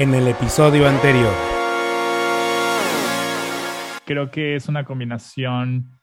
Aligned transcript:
en 0.00 0.14
el 0.14 0.28
episodio 0.28 0.88
anterior. 0.88 1.34
Creo 4.06 4.30
que 4.30 4.56
es 4.56 4.66
una 4.66 4.82
combinación 4.82 5.99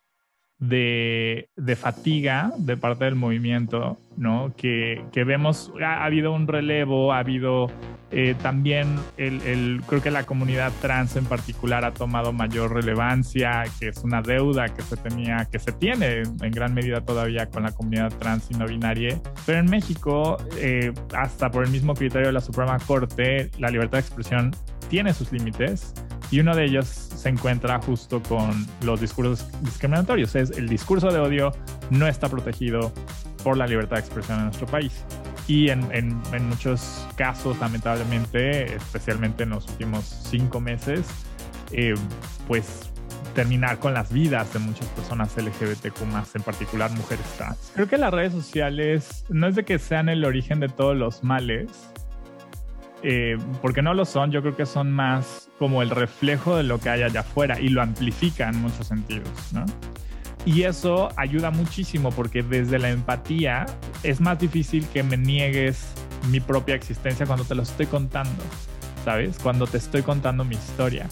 de, 0.59 1.49
fatiga 1.79 2.51
de 2.57 2.77
parte 2.77 3.05
del 3.05 3.15
movimiento, 3.15 3.99
¿no? 4.15 4.53
Que, 4.55 5.03
vemos, 5.13 5.71
ha, 5.83 6.03
habido 6.03 6.33
un 6.33 6.47
relevo, 6.47 7.13
ha 7.13 7.19
habido 7.19 7.67
eh, 8.11 8.35
también, 8.41 8.95
el, 9.17 9.81
creo 9.87 10.01
que 10.01 10.09
la 10.09 10.23
comunidad 10.23 10.71
trans 10.81 11.15
en 11.15 11.25
particular 11.25 11.85
ha 11.85 11.93
tomado 11.93 12.33
mayor 12.33 12.73
relevancia, 12.73 13.65
que 13.79 13.89
es 13.89 14.03
una 14.03 14.21
deuda 14.21 14.69
que 14.69 14.81
se 14.81 14.97
tenía, 14.97 15.47
que 15.51 15.59
se 15.59 15.71
tiene 15.71 16.23
en 16.41 16.51
gran 16.51 16.73
medida 16.73 17.01
todavía 17.01 17.47
con 17.49 17.63
la 17.63 17.71
comunidad 17.71 18.11
trans 18.17 18.49
y 18.49 18.55
no 18.55 18.65
binaria. 18.65 19.21
Pero 19.45 19.59
en 19.59 19.69
México, 19.69 20.37
eh, 20.57 20.91
hasta 21.15 21.51
por 21.51 21.65
el 21.65 21.69
mismo 21.69 21.93
criterio 21.93 22.27
de 22.27 22.33
la 22.33 22.41
Suprema 22.41 22.79
Corte, 22.79 23.51
la 23.59 23.69
libertad 23.69 23.99
de 23.99 24.01
expresión 24.01 24.51
tiene 24.89 25.13
sus 25.13 25.31
límites 25.31 25.93
y 26.31 26.39
uno 26.39 26.55
de 26.55 26.65
ellos 26.65 26.87
se 26.87 27.29
encuentra 27.29 27.79
justo 27.79 28.21
con 28.21 28.65
los 28.81 28.99
discursos 28.99 29.47
discriminatorios. 29.61 30.35
Es 30.35 30.51
el 30.51 30.67
discurso 30.67 31.11
de 31.11 31.19
odio 31.19 31.51
no 31.89 32.07
está 32.07 32.29
protegido 32.29 32.91
por 33.43 33.57
la 33.57 33.65
libertad 33.67 33.97
de 33.97 34.01
expresión 34.01 34.39
en 34.39 34.45
nuestro 34.45 34.67
país. 34.67 35.03
Y 35.47 35.69
en, 35.69 35.87
en, 35.93 36.19
muchos 36.49 37.07
casos, 37.15 37.57
lamentablemente, 37.59 38.75
especialmente 38.75 39.43
en 39.43 39.51
los 39.51 39.65
últimos 39.69 40.03
cinco 40.29 40.59
meses, 40.59 41.07
eh, 41.71 41.95
pues 42.47 42.91
terminar 43.33 43.77
con 43.77 43.93
las 43.93 44.11
vidas 44.11 44.51
de 44.51 44.59
muchas 44.59 44.87
personas 44.87 45.37
LGBTQ 45.37 46.01
en 46.33 46.41
particular 46.41 46.89
mujeres 46.91 47.25
trans. 47.37 47.71
Creo 47.75 47.87
que 47.87 47.97
las 47.97 48.11
redes 48.11 48.33
sociales 48.33 49.25
no 49.29 49.47
es 49.47 49.55
de 49.55 49.63
que 49.63 49.77
sean 49.77 50.09
el 50.09 50.25
origen 50.25 50.59
de 50.59 50.69
todos 50.69 50.97
los 50.97 51.23
males, 51.23 51.69
eh, 53.03 53.37
porque 53.61 53.81
no 53.81 53.93
lo 53.93 54.05
son, 54.05 54.31
yo 54.31 54.41
creo 54.41 54.55
que 54.55 54.65
son 54.65 54.91
más 54.91 55.49
como 55.59 55.81
el 55.81 55.89
reflejo 55.89 56.55
de 56.55 56.63
lo 56.63 56.79
que 56.79 56.89
hay 56.89 57.03
allá 57.03 57.19
afuera 57.21 57.59
y 57.59 57.69
lo 57.69 57.81
amplifica 57.81 58.49
en 58.49 58.61
muchos 58.61 58.87
sentidos, 58.87 59.29
¿no? 59.53 59.65
Y 60.45 60.63
eso 60.63 61.09
ayuda 61.17 61.51
muchísimo 61.51 62.11
porque 62.11 62.41
desde 62.41 62.79
la 62.79 62.89
empatía 62.89 63.65
es 64.03 64.21
más 64.21 64.39
difícil 64.39 64.87
que 64.87 65.03
me 65.03 65.17
niegues 65.17 65.93
mi 66.31 66.39
propia 66.39 66.75
existencia 66.75 67.25
cuando 67.25 67.43
te 67.45 67.53
lo 67.53 67.63
estoy 67.63 67.85
contando, 67.85 68.43
¿sabes? 69.03 69.37
Cuando 69.39 69.67
te 69.67 69.77
estoy 69.77 70.03
contando 70.03 70.45
mi 70.45 70.55
historia. 70.55 71.07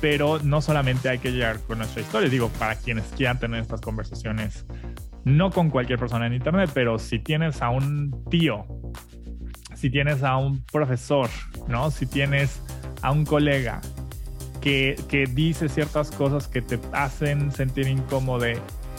Pero 0.00 0.40
no 0.42 0.60
solamente 0.60 1.08
hay 1.08 1.18
que 1.18 1.30
llegar 1.30 1.60
con 1.60 1.78
nuestra 1.78 2.02
historia, 2.02 2.28
digo, 2.28 2.48
para 2.58 2.76
quienes 2.76 3.04
quieran 3.16 3.38
tener 3.38 3.60
estas 3.60 3.80
conversaciones, 3.80 4.66
no 5.24 5.50
con 5.50 5.70
cualquier 5.70 5.98
persona 5.98 6.26
en 6.26 6.34
Internet, 6.34 6.70
pero 6.74 6.98
si 6.98 7.20
tienes 7.20 7.62
a 7.62 7.70
un 7.70 8.24
tío 8.30 8.66
si 9.84 9.90
tienes 9.90 10.22
a 10.22 10.38
un 10.38 10.64
profesor, 10.64 11.28
¿no? 11.68 11.90
Si 11.90 12.06
tienes 12.06 12.62
a 13.02 13.12
un 13.12 13.26
colega 13.26 13.82
que, 14.62 14.98
que 15.10 15.26
dice 15.26 15.68
ciertas 15.68 16.10
cosas 16.10 16.48
que 16.48 16.62
te 16.62 16.80
hacen 16.92 17.52
sentir 17.52 17.88
incómodo 17.88 18.46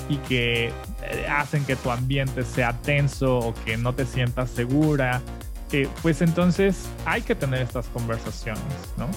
y 0.09 0.17
que 0.27 0.65
eh, 0.67 1.27
hacen 1.27 1.65
que 1.65 1.75
tu 1.75 1.89
ambiente 1.89 2.43
sea 2.43 2.73
tenso 2.83 3.39
o 3.39 3.55
que 3.65 3.77
no 3.77 3.95
te 3.95 4.05
sientas 4.05 4.51
segura, 4.51 5.23
eh, 5.71 5.89
pues 6.03 6.21
entonces 6.21 6.87
hay 7.07 7.23
que 7.23 7.33
tener 7.33 7.63
estas 7.63 7.87
conversaciones, 7.87 8.61
¿no? 8.95 9.07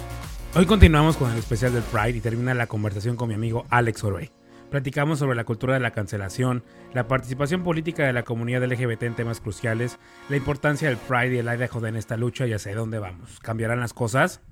Hoy 0.55 0.65
continuamos 0.65 1.19
con 1.19 1.31
el 1.31 1.37
especial 1.37 1.75
del 1.75 1.83
Pride 1.83 2.17
y 2.17 2.21
termina 2.23 2.55
la 2.55 2.67
conversación 2.67 3.15
con 3.15 3.29
mi 3.29 3.35
amigo 3.35 3.67
Alex 3.69 4.03
Orway. 4.05 4.38
Platicamos 4.71 5.19
sobre 5.19 5.37
la 5.37 5.45
cultura 5.45 5.75
de 5.75 5.81
la 5.81 5.93
cancelación, 5.93 6.63
la 6.93 7.09
participación 7.09 7.63
política 7.63 8.07
de 8.07 8.13
la 8.13 8.25
comunidad 8.25 8.65
LGBT 8.65 9.05
en 9.05 9.15
temas 9.15 9.41
cruciales, 9.41 9.99
la 10.29 10.37
importancia 10.37 10.89
del 10.89 10.99
Pride 10.99 11.37
y 11.37 11.39
el 11.39 11.49
Idaho 11.49 11.87
en 11.87 11.97
esta 11.97 12.19
lucha 12.19 12.47
y 12.47 12.53
hacia 12.53 12.75
dónde 12.75 12.99
vamos. 12.99 13.41
¿Cambiarán 13.41 13.81
las 13.81 13.95
cosas? 13.95 14.43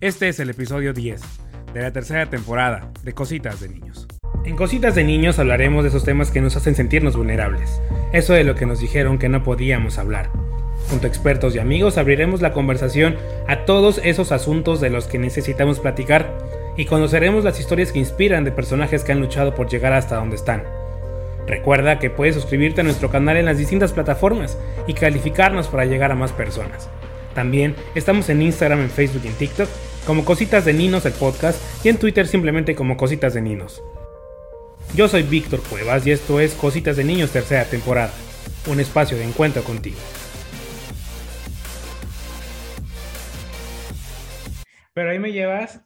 Este 0.00 0.28
es 0.28 0.40
el 0.40 0.48
episodio 0.48 0.94
10 0.94 1.20
de 1.74 1.82
la 1.82 1.92
tercera 1.92 2.30
temporada 2.30 2.90
de 3.02 3.12
Cositas 3.12 3.60
de 3.60 3.68
Niños. 3.68 4.08
En 4.44 4.56
Cositas 4.56 4.94
de 4.94 5.04
Niños 5.04 5.38
hablaremos 5.38 5.84
de 5.84 5.90
esos 5.90 6.04
temas 6.04 6.30
que 6.30 6.40
nos 6.40 6.56
hacen 6.56 6.74
sentirnos 6.74 7.16
vulnerables, 7.16 7.82
eso 8.14 8.32
de 8.32 8.44
lo 8.44 8.54
que 8.54 8.64
nos 8.64 8.80
dijeron 8.80 9.18
que 9.18 9.28
no 9.28 9.42
podíamos 9.42 9.98
hablar. 9.98 10.30
Junto 10.88 11.06
a 11.06 11.10
expertos 11.10 11.54
y 11.54 11.58
amigos 11.58 11.98
abriremos 11.98 12.40
la 12.40 12.54
conversación 12.54 13.16
a 13.46 13.66
todos 13.66 14.00
esos 14.02 14.32
asuntos 14.32 14.80
de 14.80 14.88
los 14.88 15.06
que 15.06 15.18
necesitamos 15.18 15.80
platicar 15.80 16.38
y 16.78 16.86
conoceremos 16.86 17.42
las 17.42 17.58
historias 17.58 17.90
que 17.90 17.98
inspiran 17.98 18.44
de 18.44 18.52
personajes 18.52 19.02
que 19.02 19.10
han 19.10 19.20
luchado 19.20 19.52
por 19.52 19.68
llegar 19.68 19.92
hasta 19.92 20.14
donde 20.14 20.36
están. 20.36 20.62
Recuerda 21.44 21.98
que 21.98 22.08
puedes 22.08 22.36
suscribirte 22.36 22.82
a 22.82 22.84
nuestro 22.84 23.10
canal 23.10 23.36
en 23.36 23.46
las 23.46 23.58
distintas 23.58 23.92
plataformas 23.92 24.56
y 24.86 24.94
calificarnos 24.94 25.66
para 25.66 25.86
llegar 25.86 26.12
a 26.12 26.14
más 26.14 26.30
personas. 26.30 26.88
También 27.34 27.74
estamos 27.96 28.28
en 28.28 28.42
Instagram, 28.42 28.80
en 28.80 28.90
Facebook 28.90 29.22
y 29.24 29.26
en 29.26 29.34
TikTok 29.34 29.68
como 30.06 30.24
Cositas 30.24 30.64
de 30.64 30.72
Ninos 30.72 31.04
el 31.04 31.14
podcast 31.14 31.60
y 31.84 31.88
en 31.88 31.98
Twitter 31.98 32.28
simplemente 32.28 32.76
como 32.76 32.96
Cositas 32.96 33.34
de 33.34 33.42
Ninos. 33.42 33.82
Yo 34.94 35.08
soy 35.08 35.24
Víctor 35.24 35.60
Cuevas 35.68 36.06
y 36.06 36.12
esto 36.12 36.38
es 36.38 36.54
Cositas 36.54 36.96
de 36.96 37.02
Niños 37.02 37.32
tercera 37.32 37.64
temporada, 37.64 38.12
un 38.68 38.78
espacio 38.78 39.16
de 39.16 39.24
encuentro 39.24 39.64
contigo. 39.64 39.98
Pero 44.94 45.10
ahí 45.10 45.18
me 45.18 45.32
llevas 45.32 45.80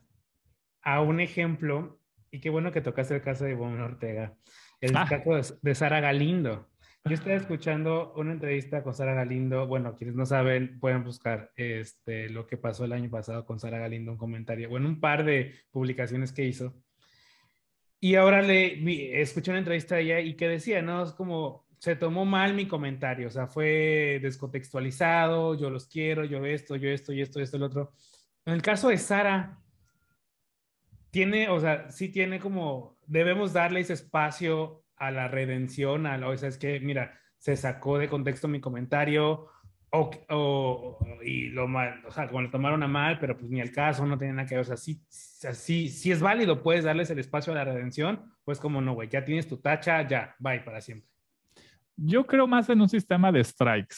a 0.83 1.01
un 1.01 1.21
ejemplo, 1.21 2.01
y 2.31 2.41
qué 2.41 2.51
bueno 2.51 2.73
que 2.73 2.81
tocaste 2.81 3.15
el 3.15 3.23
caso 3.23 3.45
de 3.45 3.53
Ivonne 3.53 3.83
Ortega, 3.83 4.35
el 4.81 4.97
ah. 4.97 5.07
caso 5.09 5.57
de, 5.63 5.75
Sara 5.75 6.01
Galindo. 6.01 6.69
Yo 7.05 7.15
estaba 7.15 7.35
escuchando 7.35 8.13
una 8.17 8.33
entrevista 8.33 8.85
con 8.85 8.95
Sara 8.95 9.13
Galindo. 9.15 9.67
Bueno, 9.67 9.97
quienes 9.97 10.15
no 10.15 10.25
saben, 10.25 10.79
pueden 10.79 11.03
buscar 11.03 11.51
este, 11.57 12.31
lo 12.31 12.47
que 12.47 12.57
pasó 12.57 12.85
el 12.85 12.93
año 12.93 13.11
pasado 13.11 13.45
con 13.45 13.59
Sara 13.59 13.79
Galindo, 13.79 14.13
un 14.13 14.19
comentario, 14.19 14.69
bueno, 14.69 14.89
un 14.89 15.01
par 15.01 15.25
de 15.25 15.55
publicaciones 15.73 16.33
que 16.33 16.45
hizo. 16.45 16.75
Y 17.99 18.17
ahora 18.17 18.43
le 18.43 19.21
escuché 19.21 19.51
una 19.51 19.59
entrevista 19.59 19.97
de 19.97 20.03
ella 20.03 20.21
y 20.21 20.35
que 20.35 20.49
decía, 20.49 20.83
¿no? 20.83 21.05
Es 21.05 21.13
como, 21.13 21.67
se 21.79 21.97
tomó 21.97 22.25
mal 22.25 22.55
mi 22.55 22.67
comentario, 22.67 23.27
o 23.27 23.31
sea, 23.31 23.49
fue 23.49 24.21
descontextualizado, 24.23 25.57
yo 25.57 25.71
los 25.71 25.87
quiero, 25.87 26.25
yo 26.25 26.45
esto, 26.45 26.77
yo 26.77 26.89
esto, 26.89 27.13
y 27.13 27.21
esto, 27.21 27.41
y 27.41 27.43
esto, 27.43 27.57
el 27.57 27.63
otro. 27.65 27.93
En 28.45 28.55
el 28.55 28.63
caso 28.63 28.89
de 28.89 28.99
Sara, 28.99 29.62
tiene, 31.13 31.51
o 31.51 31.61
sea, 31.61 31.91
sí 31.91 32.09
tiene 32.09 32.41
como, 32.41 32.99
debemos 33.07 33.53
darle 33.53 33.81
ese 33.81 33.93
espacio 33.93 34.83
a 34.97 35.11
la 35.11 35.29
redención, 35.29 36.07
a, 36.07 36.27
o 36.27 36.37
sea, 36.37 36.49
es 36.49 36.57
que, 36.57 36.81
mira, 36.81 37.21
se 37.37 37.55
sacó 37.55 37.99
de 37.99 38.09
contexto 38.09 38.49
mi 38.49 38.61
comentario, 38.61 39.49
o, 39.91 40.11
o, 40.31 40.99
y 41.23 41.51
lo 41.51 41.69
mal, 41.69 42.03
o 42.07 42.11
sea, 42.11 42.27
como 42.29 42.41
lo 42.41 42.51
tomaron 42.51 42.83
a 42.83 42.89
mal, 42.89 43.19
pero 43.19 43.37
pues 43.37 43.51
ni 43.51 43.61
el 43.61 43.73
caso, 43.73 44.07
no 44.07 44.17
tiene 44.17 44.33
nada 44.33 44.49
que 44.49 44.55
ver, 44.55 44.63
o 44.63 44.65
sea, 44.65 44.79
sí, 44.79 45.03
sí, 45.09 45.91
sí 45.91 46.11
es 46.11 46.21
válido, 46.21 46.63
puedes 46.63 46.85
darles 46.85 47.11
el 47.11 47.19
espacio 47.19 47.53
a 47.53 47.57
la 47.57 47.65
redención, 47.65 48.33
pues 48.43 48.59
como 48.59 48.81
no, 48.81 48.95
güey, 48.95 49.11
ya 49.11 49.23
tienes 49.23 49.47
tu 49.47 49.59
tacha, 49.59 50.09
ya, 50.09 50.35
bye 50.39 50.61
para 50.61 50.81
siempre. 50.81 51.11
Yo 51.95 52.27
creo 52.27 52.47
más 52.47 52.71
en 52.71 52.81
un 52.81 52.89
sistema 52.89 53.31
de 53.31 53.45
strikes, 53.45 53.97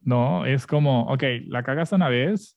¿no? 0.00 0.46
Es 0.46 0.68
como, 0.68 1.02
ok, 1.12 1.24
la 1.46 1.64
cagaste 1.64 1.96
una 1.96 2.08
vez, 2.08 2.56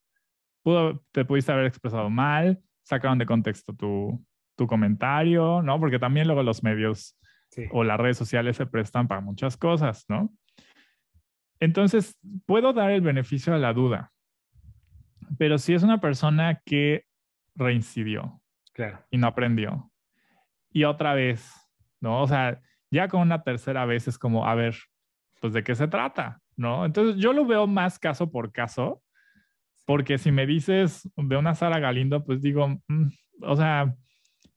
pudo, 0.62 1.04
te 1.12 1.26
pudiste 1.26 1.52
haber 1.52 1.66
expresado 1.66 2.12
mal, 2.12 2.62
sacaron 2.88 3.18
de 3.18 3.26
contexto 3.26 3.74
tu, 3.74 4.26
tu 4.56 4.66
comentario, 4.66 5.62
¿no? 5.62 5.78
Porque 5.80 6.00
también 6.00 6.26
luego 6.26 6.42
los 6.42 6.64
medios 6.64 7.18
o 7.72 7.84
las 7.84 8.00
redes 8.00 8.18
sociales 8.18 8.56
se 8.56 8.66
prestan 8.66 9.08
para 9.08 9.20
muchas 9.20 9.58
cosas, 9.58 10.06
¿no? 10.08 10.32
Entonces, 11.60 12.18
puedo 12.46 12.72
dar 12.72 12.92
el 12.92 13.02
beneficio 13.02 13.52
de 13.52 13.60
la 13.60 13.74
duda, 13.74 14.12
pero 15.38 15.58
si 15.58 15.74
es 15.74 15.84
una 15.84 16.00
persona 16.00 16.62
que 16.66 17.06
reincidió 17.56 18.42
claro. 18.74 19.04
y 19.10 19.18
no 19.18 19.28
aprendió, 19.28 19.92
y 20.72 20.84
otra 20.84 21.14
vez, 21.14 21.52
¿no? 22.00 22.22
O 22.22 22.28
sea, 22.28 22.62
ya 22.90 23.08
con 23.08 23.22
una 23.22 23.44
tercera 23.44 23.86
vez 23.86 24.08
es 24.08 24.18
como, 24.18 24.46
a 24.46 24.56
ver, 24.56 24.76
pues 25.42 25.52
de 25.52 25.64
qué 25.64 25.76
se 25.76 25.88
trata, 25.88 26.40
¿no? 26.56 26.86
Entonces, 26.86 27.18
yo 27.18 27.34
lo 27.34 27.46
veo 27.46 27.68
más 27.68 28.00
caso 28.00 28.32
por 28.32 28.52
caso 28.52 29.02
porque 29.88 30.18
si 30.18 30.34
me 30.34 30.46
dices 30.46 31.10
de 31.16 31.38
una 31.38 31.56
Sara 31.56 31.80
Galindo, 31.80 32.26
pues 32.26 32.42
digo, 32.42 32.68
mm, 32.90 33.08
o 33.42 33.56
sea, 33.56 33.96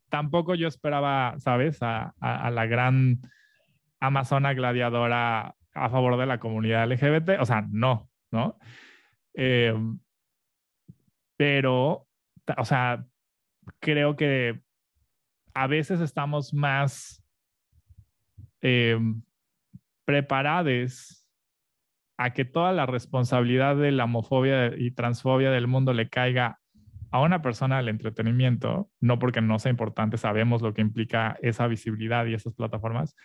tampoco 0.09 0.57
yo 0.57 0.67
esperaba, 0.67 1.37
¿sabes? 1.39 1.79
A, 1.83 2.13
la 2.51 2.67
gran 2.67 3.21
amazona 4.01 4.55
gladiadora 4.55 5.55
a 5.73 5.89
favor 5.89 6.19
de 6.19 6.27
la 6.27 6.41
comunidad 6.41 6.91
LGBT. 6.91 7.39
O 7.39 7.47
sea, 7.47 7.65
no, 7.71 8.11
¿no? 8.33 8.59
Eh, 9.35 9.73
pero, 11.37 12.09
o 12.57 12.65
sea, 12.65 13.07
creo 13.79 14.17
que 14.17 14.61
a 15.55 15.69
veces 15.69 16.01
estamos 16.01 16.53
más 16.53 17.23
eh, 18.63 18.99
preparados 20.05 21.20
a 22.23 22.35
que 22.35 22.45
toda 22.45 22.73
la 22.73 22.85
responsabilidad 22.85 23.77
de 23.77 23.93
la 23.93 24.05
homofobia 24.05 24.77
y 24.77 24.91
transfobia 24.91 25.51
del 25.51 25.67
mundo 25.67 25.95
le 25.95 26.11
caiga 26.11 26.59
a 27.11 27.23
una 27.23 27.41
persona 27.41 27.79
del 27.79 27.89
entretenimiento, 27.89 28.91
no 29.01 29.19
porque 29.19 29.41
no 29.41 29.59
sea 29.59 29.71
importante, 29.71 30.19
sabemos 30.19 30.61
lo 30.61 30.75
que 30.75 30.83
implica 30.83 31.39
esa 31.41 31.67
visibilidad 31.67 32.27
y 32.27 32.35
esas 32.35 32.53
plataformas, 32.53 33.17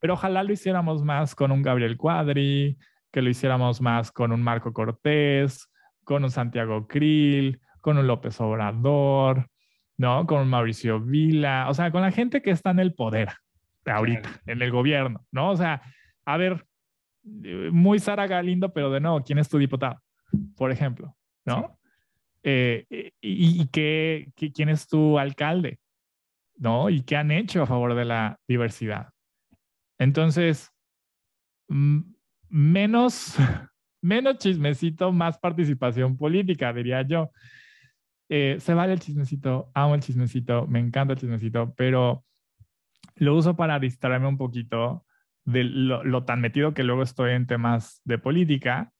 pero 0.00 0.12
ojalá 0.12 0.42
lo 0.42 0.52
hiciéramos 0.52 1.02
más 1.02 1.34
con 1.34 1.50
un 1.50 1.62
Gabriel 1.62 1.96
Cuadri, 1.96 2.76
que 3.10 3.22
lo 3.22 3.30
hiciéramos 3.30 3.80
más 3.80 4.12
con 4.12 4.32
un 4.32 4.42
Marco 4.42 4.70
Cortés, 4.74 5.72
con 6.04 6.22
un 6.22 6.30
Santiago 6.30 6.86
Krill, 6.86 7.58
con 7.80 7.96
un 7.96 8.06
López 8.06 8.38
Obrador, 8.42 9.48
¿no? 9.96 10.26
Con 10.26 10.42
un 10.42 10.48
Mauricio 10.48 11.00
Vila, 11.00 11.68
o 11.70 11.72
sea, 11.72 11.90
con 11.90 12.02
la 12.02 12.10
gente 12.10 12.42
que 12.42 12.50
está 12.50 12.68
en 12.68 12.80
el 12.80 12.92
poder 12.92 13.30
ahorita, 13.86 14.28
en 14.44 14.60
el 14.60 14.70
gobierno, 14.70 15.24
¿no? 15.32 15.52
O 15.52 15.56
sea, 15.56 15.80
a 16.26 16.36
ver, 16.36 16.66
muy 17.26 17.98
Sara 17.98 18.26
Galindo, 18.26 18.72
pero 18.72 18.90
de 18.90 19.00
nuevo, 19.00 19.22
¿quién 19.22 19.38
es 19.38 19.48
tu 19.48 19.58
diputado? 19.58 20.00
Por 20.56 20.70
ejemplo, 20.70 21.16
¿no? 21.44 21.78
Eh, 22.42 23.12
y, 23.20 23.62
y 23.62 23.66
qué, 23.68 24.30
quién 24.54 24.68
es 24.68 24.86
tu 24.86 25.18
alcalde, 25.18 25.80
¿no? 26.56 26.88
Y 26.90 27.02
qué 27.02 27.16
han 27.16 27.30
hecho 27.30 27.62
a 27.62 27.66
favor 27.66 27.94
de 27.94 28.04
la 28.04 28.38
diversidad. 28.46 29.08
Entonces, 29.98 30.70
menos, 32.48 33.36
menos 34.02 34.38
chismecito, 34.38 35.12
más 35.12 35.38
participación 35.38 36.16
política, 36.16 36.72
diría 36.72 37.02
yo. 37.02 37.30
Eh, 38.28 38.56
se 38.58 38.74
vale 38.74 38.92
el 38.92 39.00
chismecito, 39.00 39.70
amo 39.74 39.94
el 39.94 40.00
chismecito, 40.00 40.66
me 40.66 40.80
encanta 40.80 41.12
el 41.14 41.20
chismecito, 41.20 41.72
pero 41.76 42.24
lo 43.16 43.36
uso 43.36 43.54
para 43.54 43.78
distraerme 43.78 44.26
un 44.26 44.36
poquito 44.36 45.05
de 45.46 45.64
lo, 45.64 46.24
tan 46.24 46.40
metido 46.40 46.74
que 46.74 46.82
luego 46.82 47.02
estoy 47.02 47.32
en 47.32 47.46
temas 47.46 48.02
de 48.04 48.18
política, 48.18 48.92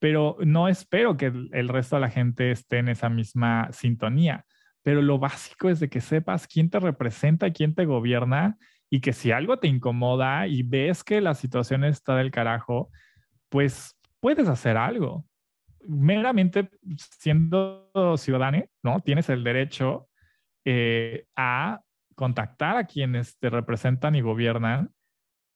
pero 0.00 0.36
no 0.40 0.66
espero 0.68 1.16
que 1.16 1.26
el, 1.26 1.68
resto 1.68 1.96
de 1.96 2.00
la 2.00 2.10
gente 2.10 2.50
esté 2.50 2.78
en 2.78 2.88
esa 2.88 3.08
misma 3.08 3.68
sintonía. 3.72 4.44
Pero 4.82 5.02
lo 5.02 5.18
básico 5.18 5.68
es 5.68 5.78
de 5.78 5.88
que 5.88 6.00
sepas 6.00 6.48
quién 6.48 6.70
te 6.70 6.80
representa, 6.80 7.52
quién 7.52 7.74
te 7.74 7.84
gobierna 7.84 8.56
y 8.90 9.00
que 9.00 9.12
si 9.12 9.30
algo 9.30 9.58
te 9.58 9.68
incomoda 9.68 10.48
y 10.48 10.62
ves 10.62 11.04
que 11.04 11.20
la 11.20 11.34
situación 11.34 11.84
está 11.84 12.16
del 12.16 12.30
carajo, 12.32 12.90
pues 13.48 13.96
puedes 14.18 14.48
hacer 14.48 14.76
algo. 14.76 15.26
Meramente 15.86 16.70
siendo 16.96 17.90
ciudadano, 18.16 18.64
¿no? 18.82 19.00
Tienes 19.00 19.28
el 19.28 19.44
derecho 19.44 20.08
eh, 20.64 21.26
a 21.36 21.80
contactar 22.14 22.76
a 22.76 22.86
quienes 22.86 23.38
te 23.38 23.50
representan 23.50 24.14
y 24.14 24.20
gobiernan 24.20 24.90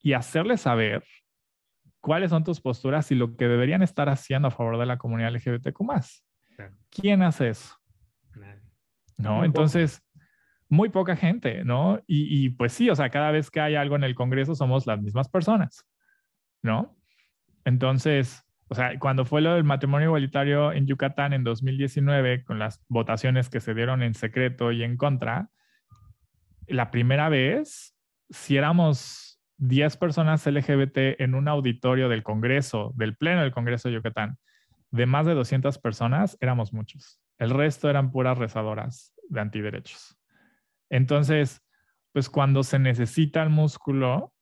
y 0.06 0.12
hacerles 0.12 0.60
saber 0.60 1.02
cuáles 2.00 2.30
son 2.30 2.44
tus 2.44 2.60
posturas 2.60 3.10
y 3.10 3.16
lo 3.16 3.36
que 3.36 3.48
deberían 3.48 3.82
estar 3.82 4.08
haciendo 4.08 4.46
a 4.46 4.50
favor 4.52 4.78
de 4.78 4.86
la 4.86 4.98
comunidad 4.98 5.34
LGBTQ 5.34 5.80
¿Quién 6.90 7.22
hace 7.22 7.48
eso? 7.48 7.74
No, 9.16 9.44
entonces, 9.44 10.00
muy 10.68 10.90
poca 10.90 11.16
gente, 11.16 11.64
¿no? 11.64 12.00
Y, 12.06 12.50
pues 12.50 12.72
sí, 12.72 12.88
o 12.88 12.94
sea, 12.94 13.10
cada 13.10 13.32
vez 13.32 13.50
que 13.50 13.60
hay 13.60 13.74
algo 13.74 13.96
en 13.96 14.04
el 14.04 14.14
Congreso 14.14 14.54
somos 14.54 14.86
las 14.86 15.02
mismas 15.02 15.28
personas, 15.28 15.84
¿no? 16.62 16.96
Entonces, 17.64 18.44
o 18.68 18.76
sea, 18.76 18.96
cuando 19.00 19.24
fue 19.24 19.40
lo 19.40 19.54
del 19.54 19.64
matrimonio 19.64 20.06
igualitario 20.06 20.70
en 20.70 20.86
Yucatán 20.86 21.32
en 21.32 21.42
2019, 21.42 22.44
con 22.44 22.60
las 22.60 22.80
votaciones 22.86 23.50
que 23.50 23.58
se 23.58 23.74
dieron 23.74 24.04
en 24.04 24.14
secreto 24.14 24.70
y 24.70 24.84
en 24.84 24.96
contra, 24.96 25.50
la 26.68 26.92
primera 26.92 27.28
vez, 27.28 27.96
si 28.30 28.56
éramos 28.56 29.25
10 29.58 29.96
personas 29.96 30.46
LGBT 30.46 31.20
en 31.20 31.34
un 31.34 31.48
auditorio 31.48 32.08
del 32.08 32.22
Congreso, 32.22 32.92
del 32.96 33.16
Pleno 33.16 33.42
del 33.42 33.52
Congreso 33.52 33.88
de 33.88 33.94
Yucatán, 33.94 34.38
de 34.90 35.06
más 35.06 35.26
de 35.26 35.34
200 35.34 35.78
personas, 35.78 36.36
éramos 36.40 36.72
muchos. 36.72 37.20
El 37.38 37.50
resto 37.50 37.90
eran 37.90 38.10
puras 38.10 38.38
rezadoras 38.38 39.14
de 39.28 39.40
antiderechos. 39.40 40.18
Entonces, 40.90 41.62
pues 42.12 42.30
cuando 42.30 42.62
se 42.62 42.78
necesita 42.78 43.42
el 43.42 43.50
músculo, 43.50 44.32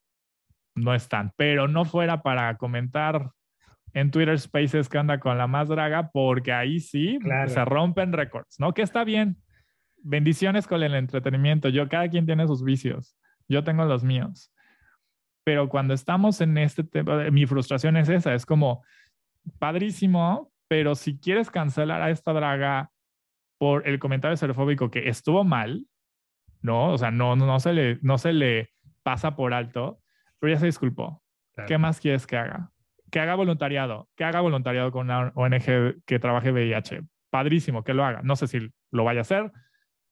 no 0.75 0.94
están. 0.94 1.32
Pero 1.37 1.69
no 1.69 1.84
fuera 1.84 2.22
para 2.22 2.56
comentar 2.56 3.31
en 3.93 4.10
Twitter 4.10 4.38
Spaces 4.38 4.88
que 4.88 4.99
anda 4.99 5.20
con 5.20 5.38
la 5.38 5.46
más 5.46 5.69
draga, 5.69 6.10
porque 6.12 6.52
ahí 6.52 6.81
sí 6.81 7.19
se 7.46 7.64
rompen 7.64 8.12
récords, 8.12 8.58
¿no? 8.58 8.75
Que 8.75 8.82
está 8.82 9.05
bien. 9.05 9.38
Bendiciones 10.02 10.67
con 10.67 10.82
el 10.82 10.94
entretenimiento. 10.94 11.69
Yo, 11.69 11.88
cada 11.88 12.08
quien 12.08 12.26
tiene 12.26 12.46
sus 12.46 12.62
vicios. 12.62 13.17
Yo 13.49 13.64
tengo 13.64 13.84
los 13.84 14.05
míos. 14.05 14.52
Pero 15.44 15.69
cuando 15.69 15.94
estamos 15.94 16.41
en 16.41 16.56
este 16.58 16.85
tema, 16.85 17.31
mi 17.31 17.46
frustración 17.46 17.96
es 17.96 18.08
esa, 18.08 18.35
es 18.35 18.46
como, 18.46 18.82
padrísimo, 19.58 20.50
pero 20.69 20.94
si 20.94 21.19
quieres 21.19 21.50
cancelar 21.50 22.02
a 22.02 22.11
esta 22.11 22.32
draga 22.32 22.91
por 23.58 23.87
el 23.87 23.99
comentario 23.99 24.37
xerofóbico 24.37 24.91
que 24.91 25.08
estuvo 25.08 25.44
mal, 25.44 25.87
¿no? 26.62 26.93
O 26.93 26.99
sea, 26.99 27.11
no, 27.11 27.37
no, 27.37 27.61
se, 27.61 27.73
le, 27.73 27.99
no 28.02 28.19
se 28.19 28.32
le 28.32 28.70
pasa 29.02 29.37
por 29.37 29.52
alto, 29.52 30.00
pero 30.38 30.52
ya 30.52 30.58
se 30.58 30.67
disculpó. 30.67 31.23
¿Qué 31.67 31.79
más 31.79 32.00
quieres 32.00 32.26
que 32.26 32.37
haga? 32.37 32.73
Que 33.11 33.20
haga 33.20 33.37
voluntariado, 33.37 34.08
que 34.17 34.25
haga 34.25 34.41
voluntariado 34.41 34.91
con 34.91 35.06
una 35.06 35.31
ONG 35.35 36.02
que 36.05 36.19
trabaje 36.19 36.50
VIH. 36.50 37.02
Padrísimo, 37.31 37.85
que 37.85 37.94
lo 37.94 38.05
haga. 38.05 38.23
No 38.25 38.35
sé 38.35 38.49
si 38.49 38.73
lo 38.91 39.05
vaya 39.05 39.20
a 39.20 39.23
hacer, 39.23 39.52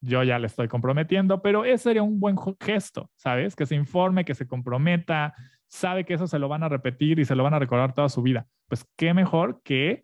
yo 0.02 0.22
ya 0.24 0.38
le 0.38 0.48
estoy 0.48 0.68
comprometiendo, 0.68 1.40
pero 1.40 1.64
ese 1.64 1.84
sería 1.84 2.02
un 2.02 2.18
buen 2.18 2.36
gesto, 2.60 3.08
¿sabes? 3.14 3.54
Que 3.54 3.66
se 3.66 3.76
informe, 3.76 4.24
que 4.24 4.34
se 4.34 4.48
comprometa, 4.48 5.32
sabe 5.68 6.04
que 6.04 6.14
eso 6.14 6.26
se 6.26 6.40
lo 6.40 6.48
van 6.48 6.64
a 6.64 6.68
repetir 6.68 7.20
y 7.20 7.24
se 7.24 7.36
lo 7.36 7.44
van 7.44 7.54
a 7.54 7.60
recordar 7.60 7.94
toda 7.94 8.08
su 8.08 8.20
vida. 8.20 8.46
Pues 8.68 8.84
qué 8.96 9.14
mejor 9.14 9.62
que 9.62 10.02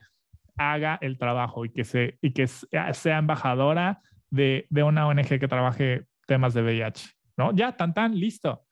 haga 0.57 0.99
el 1.01 1.19
trabajo 1.19 1.65
y 1.65 1.71
que, 1.71 1.85
se, 1.85 2.17
y 2.23 2.33
que 2.33 2.47
sea 2.47 3.19
embajadora 3.19 4.01
de, 4.31 4.67
de 4.71 4.83
una 4.85 5.07
ONG 5.09 5.41
que 5.41 5.49
trabaje 5.49 6.07
temas 6.27 6.55
de 6.55 6.63
VIH, 6.63 7.11
¿no? 7.37 7.53
Ya, 7.53 7.77
tan, 7.77 7.93
tan, 7.93 8.15
listo, 8.19 8.65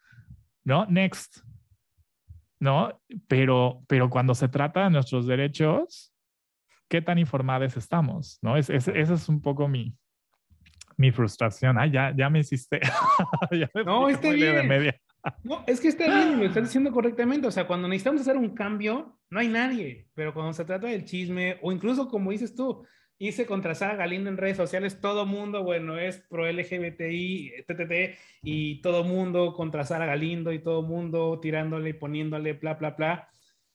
¿no? 0.64 0.86
Next, 0.86 1.40
¿no? 2.60 3.00
Pero, 3.26 3.82
pero 3.88 4.10
cuando 4.10 4.34
se 4.34 4.48
trata 4.48 4.84
de 4.84 4.90
nuestros 4.90 5.26
derechos, 5.26 6.14
¿qué 6.88 7.02
tan 7.02 7.18
informados 7.18 7.76
estamos? 7.76 8.38
¿no? 8.42 8.56
Es, 8.56 8.70
ese 8.70 9.00
es 9.00 9.28
un 9.28 9.40
poco 9.40 9.68
mi, 9.68 9.96
mi 10.96 11.12
frustración. 11.12 11.78
Ah, 11.78 11.86
ya, 11.86 12.14
ya 12.16 12.30
me 12.30 12.40
hiciste. 12.40 12.80
no, 13.84 14.08
está 14.08 14.30
bien. 14.30 14.68
no, 15.44 15.64
es 15.66 15.80
que 15.80 15.88
está 15.88 16.06
bien, 16.06 16.38
lo 16.40 16.46
estás 16.46 16.64
diciendo 16.64 16.90
correctamente. 16.90 17.46
O 17.46 17.50
sea, 17.50 17.66
cuando 17.66 17.88
necesitamos 17.88 18.22
hacer 18.22 18.36
un 18.36 18.54
cambio, 18.54 19.18
no 19.30 19.40
hay 19.40 19.48
nadie. 19.48 20.08
Pero 20.14 20.32
cuando 20.32 20.52
se 20.52 20.64
trata 20.64 20.86
del 20.86 21.04
chisme, 21.04 21.58
o 21.62 21.72
incluso 21.72 22.08
como 22.08 22.30
dices 22.30 22.54
tú, 22.54 22.84
hice 23.18 23.46
contra 23.46 23.74
Sara 23.74 23.96
Galindo 23.96 24.30
en 24.30 24.36
redes 24.36 24.56
sociales, 24.56 25.00
todo 25.00 25.26
mundo, 25.26 25.62
bueno, 25.62 25.98
es 25.98 26.18
pro 26.28 26.50
LGBTI, 26.50 27.64
TTT, 27.66 28.18
y 28.42 28.80
todo 28.82 29.04
mundo 29.04 29.54
contra 29.54 29.84
Sara 29.84 30.06
Galindo 30.06 30.52
y 30.52 30.58
todo 30.58 30.82
mundo 30.82 31.38
tirándole 31.40 31.90
y 31.90 31.94
poniéndole, 31.94 32.54
bla, 32.54 32.74
bla, 32.74 32.90
bla. 32.90 33.28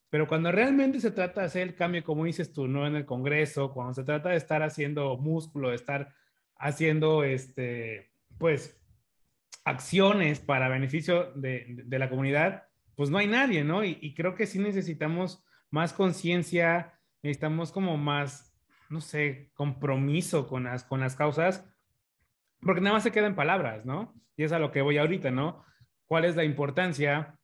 Pero 0.09 0.27
cuando 0.27 0.51
realmente 0.51 0.99
se 0.99 1.11
trata 1.11 1.41
de 1.41 1.47
hacer 1.47 1.61
el 1.63 1.75
cambio, 1.75 2.03
como 2.03 2.25
dices 2.25 2.51
tú, 2.51 2.67
no 2.67 2.85
en 2.85 2.95
el 2.97 3.05
Congreso, 3.05 3.71
cuando 3.73 3.93
se 3.93 4.03
trata 4.03 4.29
de 4.29 4.35
estar 4.35 4.61
haciendo 4.61 5.17
músculo, 5.17 5.69
de 5.69 5.75
estar 5.75 6.13
haciendo, 6.61 7.23
este, 7.23 8.11
pues, 8.37 8.79
acciones 9.65 10.39
para 10.39 10.69
beneficio 10.69 11.31
de, 11.33 11.83
la 11.89 12.09
comunidad, 12.09 12.63
pues 12.95 13.09
no 13.09 13.17
hay 13.17 13.27
nadie, 13.27 13.63
¿no? 13.63 13.83
Y, 13.83 14.13
creo 14.15 14.35
que 14.35 14.45
sí 14.45 14.59
necesitamos 14.59 15.43
más 15.69 15.93
conciencia, 15.93 16.99
necesitamos 17.23 17.71
como 17.71 17.97
más, 17.97 18.55
no 18.89 19.01
sé, 19.01 19.51
compromiso 19.53 20.47
con 20.47 20.65
las, 20.65 20.83
con 20.83 20.99
las 20.99 21.15
causas, 21.15 21.67
porque 22.61 22.81
nada 22.81 22.95
más 22.95 23.03
se 23.03 23.11
queda 23.11 23.27
en 23.27 23.35
palabras, 23.35 23.85
¿no? 23.85 24.13
Y 24.37 24.43
es 24.43 24.51
a 24.51 24.59
lo 24.59 24.71
que 24.71 24.81
voy 24.81 24.97
ahorita, 24.97 25.31
¿no? 25.31 25.65
¿Cuál 26.05 26.25
es 26.25 26.35
la 26.35 26.43
importancia 26.43 27.39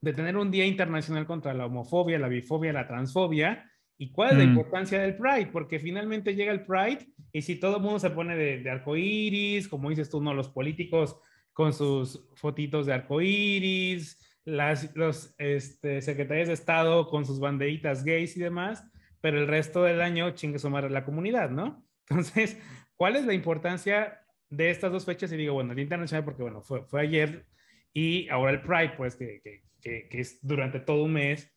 de 0.00 0.12
tener 0.12 0.36
un 0.36 0.50
Día 0.50 0.66
Internacional 0.66 1.26
contra 1.26 1.54
la 1.54 1.66
homofobia, 1.66 2.18
la 2.18 2.28
bifobia, 2.28 2.72
la 2.72 2.88
transfobia? 2.88 3.69
¿Y 4.00 4.12
cuál 4.12 4.30
es 4.30 4.38
la 4.38 4.44
mm. 4.44 4.48
importancia 4.48 4.98
del 4.98 5.14
Pride? 5.14 5.50
Porque 5.52 5.78
finalmente 5.78 6.34
llega 6.34 6.52
el 6.52 6.64
Pride 6.64 7.06
y 7.32 7.42
si 7.42 7.56
todo 7.56 7.76
el 7.76 7.82
mundo 7.82 7.98
se 7.98 8.08
pone 8.08 8.34
de, 8.34 8.62
de 8.62 8.70
arcoíris, 8.70 9.68
como 9.68 9.90
dices 9.90 10.08
tú, 10.08 10.22
¿no? 10.22 10.32
Los 10.32 10.48
políticos 10.48 11.20
con 11.52 11.74
sus 11.74 12.26
fotitos 12.34 12.86
de 12.86 12.94
arcoíris, 12.94 14.18
las, 14.46 14.96
los 14.96 15.34
este, 15.36 16.00
secretarios 16.00 16.48
de 16.48 16.54
Estado 16.54 17.10
con 17.10 17.26
sus 17.26 17.40
banderitas 17.40 18.02
gays 18.02 18.38
y 18.38 18.40
demás, 18.40 18.90
pero 19.20 19.38
el 19.38 19.46
resto 19.46 19.82
del 19.82 20.00
año 20.00 20.30
chingue 20.30 20.58
su 20.58 20.70
madre 20.70 20.88
la 20.88 21.04
comunidad, 21.04 21.50
¿no? 21.50 21.84
Entonces, 22.08 22.58
¿cuál 22.96 23.16
es 23.16 23.26
la 23.26 23.34
importancia 23.34 24.18
de 24.48 24.70
estas 24.70 24.92
dos 24.92 25.04
fechas? 25.04 25.30
Y 25.30 25.36
digo, 25.36 25.52
bueno, 25.52 25.74
el 25.74 25.78
internacional, 25.78 26.24
porque 26.24 26.42
bueno, 26.42 26.62
fue, 26.62 26.86
fue 26.86 27.02
ayer 27.02 27.44
y 27.92 28.30
ahora 28.30 28.52
el 28.52 28.62
Pride, 28.62 28.94
pues, 28.96 29.14
que, 29.14 29.42
que, 29.44 29.62
que, 29.82 30.08
que 30.08 30.20
es 30.20 30.38
durante 30.40 30.80
todo 30.80 31.04
un 31.04 31.12
mes. 31.12 31.54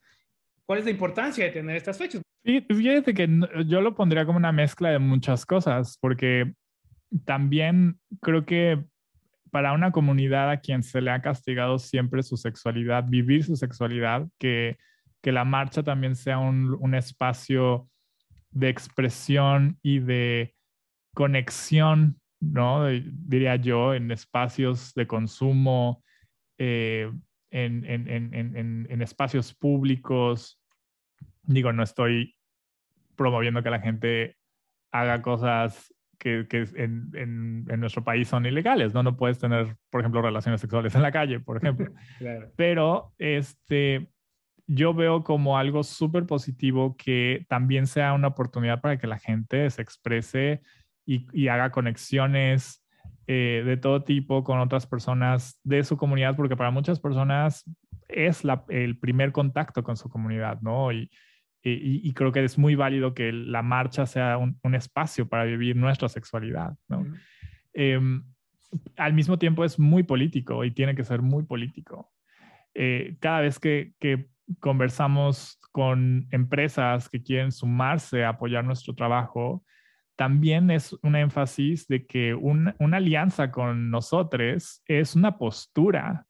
¿Cuál 0.66 0.80
es 0.80 0.86
la 0.86 0.92
importancia 0.92 1.46
de 1.46 1.52
tener 1.52 1.78
estas 1.78 1.98
fechas? 1.98 2.23
Fíjate 2.44 3.14
que 3.14 3.30
yo 3.66 3.82
lo 3.82 3.96
pondría 3.96 4.26
como 4.26 4.38
una 4.38 4.52
mezcla 4.52 4.90
de 4.90 5.00
muchas 5.00 5.46
cosas, 5.46 5.98
porque 6.02 6.54
también 7.26 8.00
creo 8.22 8.46
que 8.46 8.84
para 9.52 9.74
una 9.74 9.92
comunidad 9.92 10.50
a 10.50 10.60
quien 10.60 10.84
se 10.84 11.00
le 11.00 11.12
ha 11.12 11.22
castigado 11.22 11.78
siempre 11.80 12.24
su 12.24 12.38
sexualidad, 12.38 13.06
vivir 13.08 13.44
su 13.44 13.56
sexualidad, 13.56 14.28
que, 14.40 14.78
que 15.22 15.32
la 15.32 15.46
marcha 15.46 15.84
también 15.84 16.16
sea 16.16 16.40
un, 16.40 16.76
un 16.80 16.96
espacio 16.96 17.88
de 18.52 18.70
expresión 18.70 19.78
y 19.82 20.00
de 20.00 20.56
conexión, 21.14 22.20
¿no? 22.40 22.88
Diría 22.88 23.56
yo, 23.56 23.94
en 23.94 24.12
espacios 24.12 24.94
de 24.96 25.08
consumo, 25.08 26.04
eh, 26.58 27.12
en, 27.52 27.86
en, 27.86 28.08
en, 28.10 28.88
en, 28.90 29.02
espacios 29.02 29.54
públicos, 29.54 30.60
digo, 31.44 31.74
no 31.74 31.84
estoy 31.84 32.36
promoviendo 33.16 33.64
que 33.64 33.70
la 33.70 33.80
gente 33.80 34.38
haga 34.92 35.22
cosas 35.22 35.94
que, 36.18 36.48
en, 36.76 37.12
en, 37.16 37.80
nuestro 37.80 38.04
país 38.04 38.30
son 38.30 38.46
ilegales, 38.46 38.94
¿no? 38.94 39.04
No 39.04 39.18
puedes 39.18 39.40
tener, 39.40 39.76
por 39.90 40.02
ejemplo, 40.02 40.22
relaciones 40.22 40.62
sexuales 40.62 40.96
en 40.96 41.02
la 41.02 41.12
calle, 41.12 41.40
por 41.40 41.58
ejemplo. 41.58 41.92
Pero 42.56 43.12
este, 43.18 44.08
yo 44.68 44.94
veo 44.94 45.24
como 45.24 45.58
algo 45.58 45.84
súper 45.84 46.26
positivo 46.26 46.96
que 46.96 47.46
también 47.50 47.88
sea 47.88 48.14
una 48.14 48.30
oportunidad 48.30 48.80
para 48.80 48.98
que 48.98 49.08
la 49.08 49.20
gente 49.20 49.70
se 49.70 49.82
exprese 49.82 50.62
y, 51.06 51.28
y 51.34 51.50
haga 51.50 51.72
conexiones 51.72 52.86
eh, 53.28 53.64
de 53.66 53.78
todo 53.78 54.04
tipo 54.04 54.44
con 54.44 54.60
otras 54.60 54.88
personas 54.88 55.60
de 55.64 55.84
su 55.84 55.98
comunidad, 55.98 56.36
porque 56.36 56.56
para 56.56 56.72
muchas 56.72 57.00
personas 57.00 57.64
es 58.08 58.44
la, 58.44 58.64
el 58.70 58.98
primer 58.98 59.32
contacto 59.32 59.84
con 59.84 59.98
su 59.98 60.10
comunidad, 60.10 60.62
¿no? 60.62 60.92
Y, 60.92 61.10
y, 61.64 62.14
creo 62.14 62.32
que 62.32 62.44
es 62.44 62.58
muy 62.58 62.76
válido 62.76 63.14
que 63.14 63.32
la 63.32 63.62
marcha 63.62 64.06
sea 64.06 64.38
un, 64.38 64.60
un 64.64 64.76
espacio 64.76 65.28
para 65.30 65.46
vivir 65.46 65.76
nuestra 65.76 66.10
sexualidad, 66.10 66.74
¿no? 66.90 67.06
Em, 67.74 68.24
al 68.98 69.14
mismo 69.14 69.38
tiempo 69.38 69.64
es 69.64 69.80
muy 69.80 70.04
político 70.04 70.64
y 70.64 70.72
tiene 70.72 70.96
que 70.96 71.04
ser 71.04 71.22
muy 71.22 71.44
político. 71.44 72.12
Eh, 72.74 73.18
cada 73.20 73.42
vez 73.42 73.60
que, 73.60 73.94
que 74.00 74.28
conversamos 74.60 75.60
con 75.72 76.28
empresas 76.32 77.08
que 77.10 77.24
quieren 77.24 77.52
sumarse 77.52 78.24
a 78.24 78.30
apoyar 78.30 78.66
nuestro 78.66 78.94
trabajo, 78.94 79.64
también 80.16 80.70
es 80.70 80.94
un 81.02 81.16
énfasis 81.16 81.88
de 81.88 82.06
que 82.06 82.36
una 82.36 82.76
alianza 82.98 83.52
con 83.52 83.90
nosotros 83.90 84.84
es 84.86 85.16
una 85.16 85.38
postura 85.38 86.28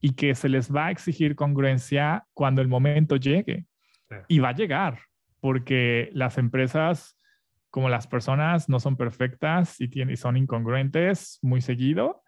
y 0.00 0.12
que 0.14 0.34
se 0.34 0.48
les 0.48 0.74
va 0.74 0.86
a 0.86 0.90
exigir 0.90 1.34
congruencia 1.34 2.26
cuando 2.34 2.60
el 2.60 2.68
momento 2.68 3.16
llegue. 3.16 3.64
Y 4.28 4.38
va 4.38 4.50
a 4.50 4.54
llegar, 4.54 5.00
porque 5.40 6.10
las 6.12 6.38
empresas, 6.38 7.16
como 7.70 7.88
las 7.88 8.06
personas, 8.06 8.68
no 8.68 8.80
son 8.80 8.96
perfectas 8.96 9.80
y, 9.80 9.88
tienen, 9.88 10.16
son 10.16 10.36
incongruentes 10.36 11.38
muy 11.42 11.60
seguido. 11.60 12.22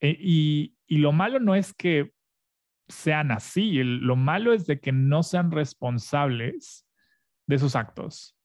E, 0.00 0.16
y, 0.18 0.76
y, 0.86 0.98
lo 0.98 1.12
malo 1.12 1.40
no 1.40 1.54
es 1.54 1.74
que 1.74 2.12
sean 2.88 3.30
así, 3.30 3.82
lo 3.82 4.16
malo 4.16 4.52
es 4.52 4.66
de 4.66 4.80
que 4.80 4.92
no 4.92 5.22
sean 5.22 5.50
responsables 5.50 6.86
de 7.46 7.58
sus 7.58 7.76
actos 7.76 8.38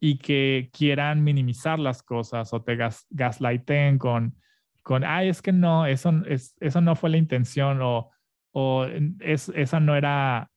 y 0.00 0.16
que 0.16 0.70
quieran 0.72 1.22
minimizar 1.22 1.78
las 1.78 2.02
cosas 2.02 2.52
o 2.54 2.62
te 2.62 2.76
gas, 2.76 3.06
gaslighten 3.10 3.98
con, 3.98 4.34
con, 4.82 5.04
ay, 5.04 5.28
es 5.28 5.42
que 5.42 5.52
no, 5.52 5.86
eso, 5.86 6.10
es, 6.26 6.56
eso 6.60 6.80
no 6.80 6.96
fue 6.96 7.10
la 7.10 7.18
intención 7.18 7.80
o, 7.82 8.10
o 8.52 8.86
es, 9.20 9.50
esa 9.50 9.78
no 9.78 9.94
era, 9.94 10.50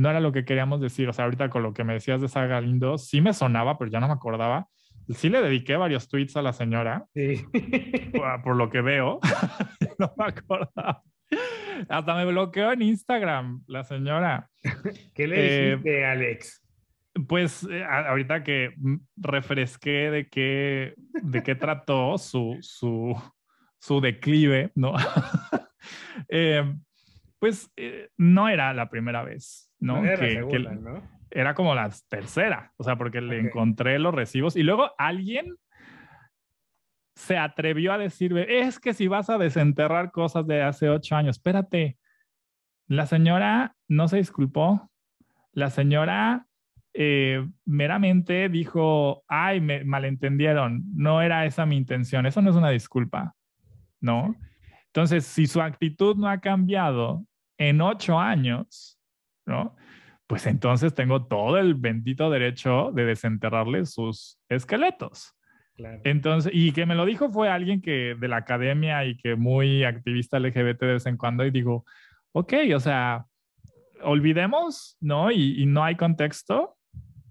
no 0.00 0.10
era 0.10 0.20
lo 0.20 0.32
que 0.32 0.46
queríamos 0.46 0.80
decir. 0.80 1.08
O 1.08 1.12
sea, 1.12 1.26
ahorita 1.26 1.50
con 1.50 1.62
lo 1.62 1.74
que 1.74 1.84
me 1.84 1.92
decías 1.92 2.22
de 2.22 2.28
Saga 2.28 2.46
Galindo, 2.46 2.96
sí 2.96 3.20
me 3.20 3.34
sonaba, 3.34 3.76
pero 3.78 3.90
ya 3.90 4.00
no 4.00 4.06
me 4.06 4.14
acordaba. 4.14 4.66
Sí 5.10 5.28
le 5.28 5.42
dediqué 5.42 5.76
varios 5.76 6.08
tweets 6.08 6.36
a 6.36 6.42
la 6.42 6.52
señora, 6.52 7.04
sí. 7.14 7.44
por, 8.44 8.56
lo 8.56 8.70
que 8.70 8.80
veo, 8.80 9.20
no 9.98 10.14
me 10.16 10.24
acordaba. 10.24 11.02
Hasta 11.88 12.14
me 12.14 12.24
bloqueó 12.24 12.72
en 12.72 12.82
Instagram 12.82 13.62
la 13.66 13.84
señora. 13.84 14.48
¿Qué 15.14 15.26
le 15.26 15.42
dijiste, 15.42 16.00
eh, 16.00 16.06
Alex? 16.06 16.62
Pues 17.28 17.66
eh, 17.70 17.84
ahorita 17.84 18.42
que 18.42 18.74
refresqué 19.16 20.10
de 20.10 20.28
qué, 20.28 20.94
de 20.96 21.42
qué 21.42 21.54
trató 21.56 22.16
su, 22.16 22.56
su, 22.62 23.14
su 23.78 24.00
declive, 24.00 24.72
¿no? 24.74 24.94
Eh, 26.28 26.62
pues 27.40 27.72
eh, 27.76 28.10
no 28.16 28.48
era 28.48 28.72
la 28.74 28.88
primera 28.90 29.24
vez, 29.24 29.72
¿no? 29.80 30.04
era, 30.04 30.20
que, 30.20 30.30
segunda, 30.32 30.74
¿no? 30.74 31.02
era 31.30 31.54
como 31.54 31.74
la 31.74 31.90
tercera, 32.08 32.72
o 32.76 32.84
sea, 32.84 32.96
porque 32.96 33.20
le 33.20 33.38
encontré 33.38 33.98
los 33.98 34.14
recibos 34.14 34.56
y 34.56 34.62
luego 34.62 34.90
alguien 34.98 35.56
se 37.14 37.36
atrevió 37.36 37.92
a 37.92 37.98
decirme, 37.98 38.46
es 38.60 38.78
que 38.78 38.94
si 38.94 39.08
vas 39.08 39.30
a 39.30 39.38
desenterrar 39.38 40.10
cosas 40.10 40.46
de 40.46 40.62
hace 40.62 40.88
ocho 40.88 41.16
años, 41.16 41.36
espérate, 41.36 41.98
la 42.86 43.06
señora 43.06 43.74
no 43.88 44.06
se 44.06 44.18
disculpó, 44.18 44.90
la 45.52 45.70
señora 45.70 46.46
eh, 46.92 47.46
meramente 47.64 48.48
dijo, 48.48 49.22
ay, 49.28 49.60
me 49.60 49.84
malentendieron, 49.84 50.82
no 50.94 51.22
era 51.22 51.46
esa 51.46 51.64
mi 51.64 51.76
intención, 51.76 52.26
eso 52.26 52.42
no 52.42 52.50
es 52.50 52.56
una 52.56 52.70
disculpa, 52.70 53.34
¿no? 54.00 54.34
Entonces, 54.86 55.24
si 55.24 55.46
su 55.46 55.60
actitud 55.60 56.16
no 56.16 56.28
ha 56.28 56.40
cambiado 56.40 57.24
en 57.60 57.80
ocho 57.82 58.18
años, 58.18 58.98
¿no? 59.46 59.76
Pues 60.26 60.46
entonces 60.46 60.94
tengo 60.94 61.26
todo 61.26 61.58
el 61.58 61.74
bendito 61.74 62.30
derecho 62.30 62.90
de 62.92 63.04
desenterrarle 63.04 63.84
sus 63.84 64.38
esqueletos. 64.48 65.36
Entonces, 66.04 66.52
y 66.54 66.72
que 66.72 66.84
me 66.84 66.94
lo 66.94 67.06
dijo 67.06 67.30
fue 67.30 67.48
alguien 67.48 67.80
que 67.80 68.14
de 68.18 68.28
la 68.28 68.36
academia 68.38 69.04
y 69.04 69.16
que 69.16 69.34
muy 69.34 69.84
activista 69.84 70.38
LGBT 70.38 70.80
de 70.80 70.92
vez 70.94 71.06
en 71.06 71.16
cuando, 71.16 71.44
y 71.44 71.50
digo, 71.50 71.84
ok, 72.32 72.52
o 72.74 72.80
sea, 72.80 73.24
olvidemos, 74.02 74.96
¿no? 75.00 75.30
Y, 75.30 75.62
y 75.62 75.66
no 75.66 75.84
hay 75.84 75.96
contexto, 75.96 76.76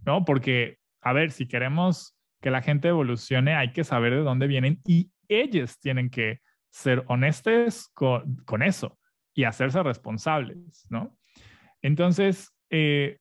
¿no? 0.06 0.26
Porque, 0.26 0.78
a 1.02 1.14
ver, 1.14 1.32
si 1.32 1.48
queremos 1.48 2.16
que 2.42 2.52
la 2.52 2.62
gente 2.62 2.88
evolucione, 2.88 3.56
hay 3.56 3.72
que 3.72 3.84
saber 3.84 4.14
de 4.14 4.22
dónde 4.22 4.48
vienen 4.48 4.80
y 4.86 5.12
ellos 5.28 5.80
tienen 5.80 6.10
que 6.10 6.42
ser 6.72 7.04
honestos 7.08 7.90
con, 7.94 8.62
eso 8.62 8.99
y 9.40 9.46
hacerse 9.46 9.82
responsables, 9.82 10.86
¿no? 10.90 11.18
Entonces, 11.82 12.54
eh, 12.70 13.20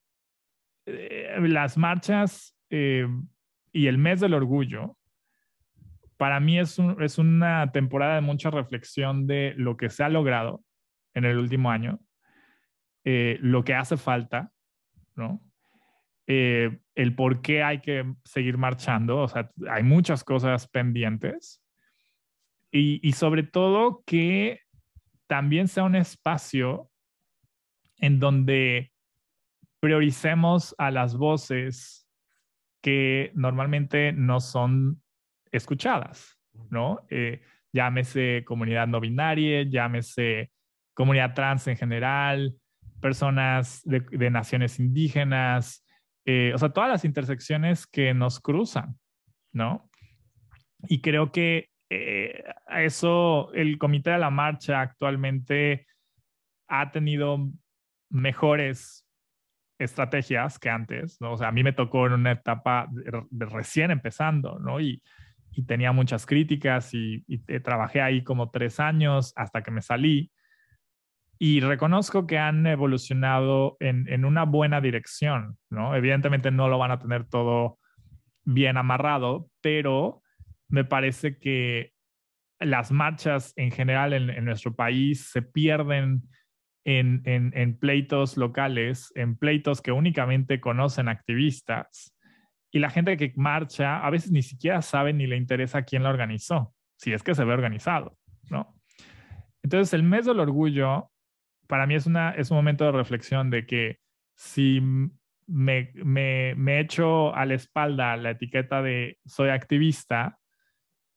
eh, 0.85 1.39
las 1.43 1.79
marchas 1.79 2.59
eh, 2.71 3.07
y 3.73 3.87
el 3.87 3.99
mes 3.99 4.19
del 4.19 4.35
orgullo, 4.35 4.97
para 6.17 6.41
mí 6.41 6.59
es, 6.59 6.77
es 6.99 7.19
una 7.19 7.71
temporada 7.71 8.17
de 8.17 8.21
mucha 8.21 8.51
reflexión 8.51 9.29
de 9.29 9.55
lo 9.57 9.77
que 9.77 9.91
se 9.91 10.03
ha 10.03 10.09
logrado 10.09 10.65
en 11.15 11.25
el 11.25 11.39
último 11.39 11.71
año, 11.71 12.01
lo 13.05 13.63
que 13.63 13.75
hace 13.75 13.97
falta, 13.97 14.51
¿no? 15.15 15.41
El 16.27 17.15
por 17.17 17.43
qué 17.43 17.63
hay 17.63 17.81
que 17.81 18.05
seguir 18.25 18.59
marchando, 18.59 19.19
o 19.19 19.29
sea, 19.29 19.51
hay 19.71 19.85
muchas 19.85 20.25
cosas 20.25 20.67
pendientes. 20.67 21.63
Y, 22.71 23.13
sobre 23.13 23.45
todo 23.45 24.03
que 24.05 24.61
también 25.29 25.69
sea 25.69 25.85
un 25.85 25.95
espacio 25.95 26.91
en 27.99 28.19
donde 28.19 28.93
prioricemos 29.81 30.75
a 30.79 30.91
las 30.91 31.17
voces 31.17 32.09
que 32.83 33.31
normalmente 33.35 34.13
no 34.13 34.41
son 34.41 35.03
escuchadas, 35.53 36.39
¿no? 36.71 37.07
Eh, 37.11 37.43
llámese 37.73 38.45
comunidad 38.45 38.89
no 38.89 39.01
binaria, 39.01 39.63
llámese 39.63 40.51
comunidad 40.95 41.35
trans 41.35 41.69
en 41.69 41.77
general, 41.77 42.57
personas 43.01 43.83
de 43.85 44.31
naciones 44.31 44.81
indígenas, 44.81 45.85
eh, 46.25 46.53
o 46.55 46.59
sea, 46.59 46.71
todas 46.71 46.91
las 46.91 47.05
intersecciones 47.05 47.87
que 47.87 48.13
nos 48.13 48.41
cruzan, 48.41 48.99
¿no? 49.53 49.89
Y 50.89 51.01
creo 51.01 51.33
que 51.33 51.71
eh, 51.91 52.45
eso, 52.69 53.53
el 53.55 53.79
Comité 53.79 54.11
de 54.11 54.19
la 54.19 54.31
Marcha 54.31 54.81
actualmente 54.81 55.87
ha 56.69 56.91
tenido 56.91 57.51
mejores 58.11 59.07
estrategias 59.79 60.59
que 60.59 60.71
antes, 60.71 61.21
¿no? 61.21 61.33
O 61.33 61.37
sea, 61.37 61.49
a 61.49 61.53
mí 61.53 61.63
me 61.63 61.73
tocó 61.73 62.07
en 62.07 62.15
una 62.15 62.33
etapa 62.33 62.89
de, 62.91 63.47
recién 63.47 63.91
empezando, 63.91 64.59
¿no? 64.59 64.81
Y, 64.81 65.03
y, 65.53 65.65
tenía 65.65 65.93
muchas 65.93 66.27
críticas 66.27 66.93
y, 66.95 67.25
y 67.27 67.39
trabajé 67.61 68.01
ahí 68.01 68.23
como 68.23 68.51
tres 68.51 68.81
años 68.81 69.33
hasta 69.37 69.63
que 69.63 69.71
me 69.71 69.83
salí 69.83 70.31
y 71.39 71.61
reconozco 71.61 72.27
que 72.27 72.37
han 72.37 72.67
evolucionado 72.67 73.77
en, 73.79 74.25
una 74.25 74.45
buena 74.45 74.81
dirección, 74.81 75.57
¿no? 75.71 75.95
Evidentemente 75.95 76.51
no 76.51 76.69
lo 76.69 76.79
van 76.79 76.91
a 76.91 76.99
tener 76.99 77.25
todo 77.29 77.79
bien 78.45 78.77
amarrado, 78.77 79.49
pero 79.61 80.23
me 80.69 80.85
parece 80.85 81.39
que 81.39 81.93
las 82.61 82.91
marchas 82.91 83.53
en 83.57 83.71
general 83.71 84.13
en, 84.13 84.45
nuestro 84.45 84.75
país 84.75 85.31
se 85.31 85.43
pierden 85.43 86.23
en, 86.85 87.79
pleitos 87.79 88.37
locales, 88.37 89.13
en 89.15 89.37
pleitos 89.37 89.81
que 89.81 89.93
únicamente 89.93 90.61
conocen 90.61 91.09
activistas. 91.09 92.17
Y 92.71 92.81
la 92.81 92.91
gente 92.91 93.17
que 93.17 93.33
marcha 93.37 94.05
a 94.05 94.11
veces 94.11 94.31
ni 94.31 94.43
siquiera 94.43 94.83
sabe 94.83 95.13
ni 95.13 95.27
le 95.27 95.37
interesa 95.37 95.83
quién 95.83 96.03
la 96.03 96.11
organizó, 96.11 96.75
si 96.97 97.13
es 97.13 97.23
que 97.23 97.35
se 97.35 97.45
ve 97.45 97.53
organizado, 97.53 98.19
¿no? 98.51 98.75
Entonces, 99.63 99.93
el 99.95 100.03
mes 100.03 100.27
del 100.27 100.41
orgullo 100.41 101.11
para 101.67 101.87
mí 101.87 101.95
es, 101.95 102.07
una, 102.07 102.31
es 102.31 102.51
un 102.51 102.57
momento 102.57 102.85
de 102.85 102.93
reflexión 102.93 103.51
de 103.51 103.67
que 103.67 103.99
si 104.35 104.81
me, 105.47 105.93
me, 105.95 106.55
me 106.57 106.81
echo 106.81 107.35
a 107.35 107.45
la 107.45 107.55
espalda 107.55 108.17
la 108.17 108.31
etiqueta 108.31 108.83
de 108.83 109.19
soy 109.27 109.51
activista, 109.51 110.38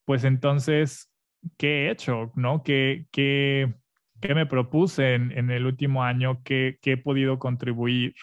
pues 0.05 0.23
entonces, 0.23 1.11
¿qué 1.57 1.87
he 1.87 1.91
hecho? 1.91 2.31
¿no? 2.35 2.63
¿Qué, 2.63 3.07
qué, 3.11 3.73
qué 4.21 4.35
me 4.35 4.45
propuse 4.45 5.15
en, 5.15 5.31
en, 5.37 5.51
el 5.51 5.65
último 5.65 6.03
año? 6.03 6.41
¿Qué, 6.43 6.77
¿Qué 6.81 6.93
he 6.93 6.97
podido 6.97 7.39
contribuir? 7.39 8.15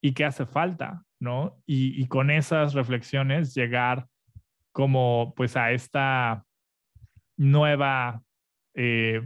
¿Y 0.00 0.12
qué 0.12 0.24
hace 0.24 0.46
falta? 0.46 1.06
¿no? 1.18 1.56
Y, 1.66 2.06
con 2.08 2.30
esas 2.30 2.74
reflexiones 2.74 3.54
llegar 3.54 4.06
como 4.72 5.32
pues 5.36 5.56
a 5.56 5.72
esta 5.72 6.44
nueva 7.36 8.22
eh, 8.74 9.22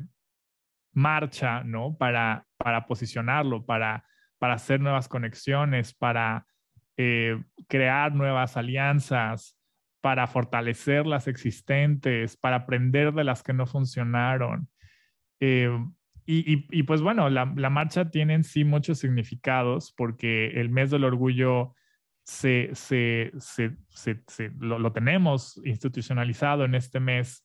marcha, 0.93 1.65
¿no? 1.65 1.97
Para, 1.97 2.47
para 2.57 2.87
posicionarlo, 2.87 3.65
para, 3.65 4.05
para 4.39 4.55
hacer 4.55 4.81
nuevas 4.81 5.09
conexiones, 5.09 5.95
para 5.95 6.47
eh, 6.97 7.43
crear 7.69 8.15
nuevas 8.15 8.57
alianzas, 8.57 9.57
para 10.01 10.27
fortalecer 10.27 11.07
las 11.07 11.29
existentes, 11.29 12.37
para 12.37 12.57
aprender 12.57 13.13
de 13.13 13.25
las 13.25 13.43
que 13.43 13.53
no 13.53 13.67
funcionaron. 13.67 14.69
Eh, 15.41 15.71
y, 16.33 16.85
pues 16.85 17.01
bueno, 17.01 17.29
la, 17.29 17.45
marcha 17.45 18.09
tiene 18.09 18.35
en 18.35 18.45
sí 18.45 18.63
muchos 18.63 19.01
significados 19.01 19.93
porque 19.97 20.61
el 20.61 20.71
mes 20.71 20.93
del 20.93 21.03
orgullo 21.03 21.75
se, 22.23 22.71
se, 22.75 23.33
se, 23.41 24.53
lo, 24.61 24.93
tenemos 24.93 25.61
institucionalizado 25.65 26.65
en 26.65 26.77
este 26.77 27.01
mes 27.01 27.45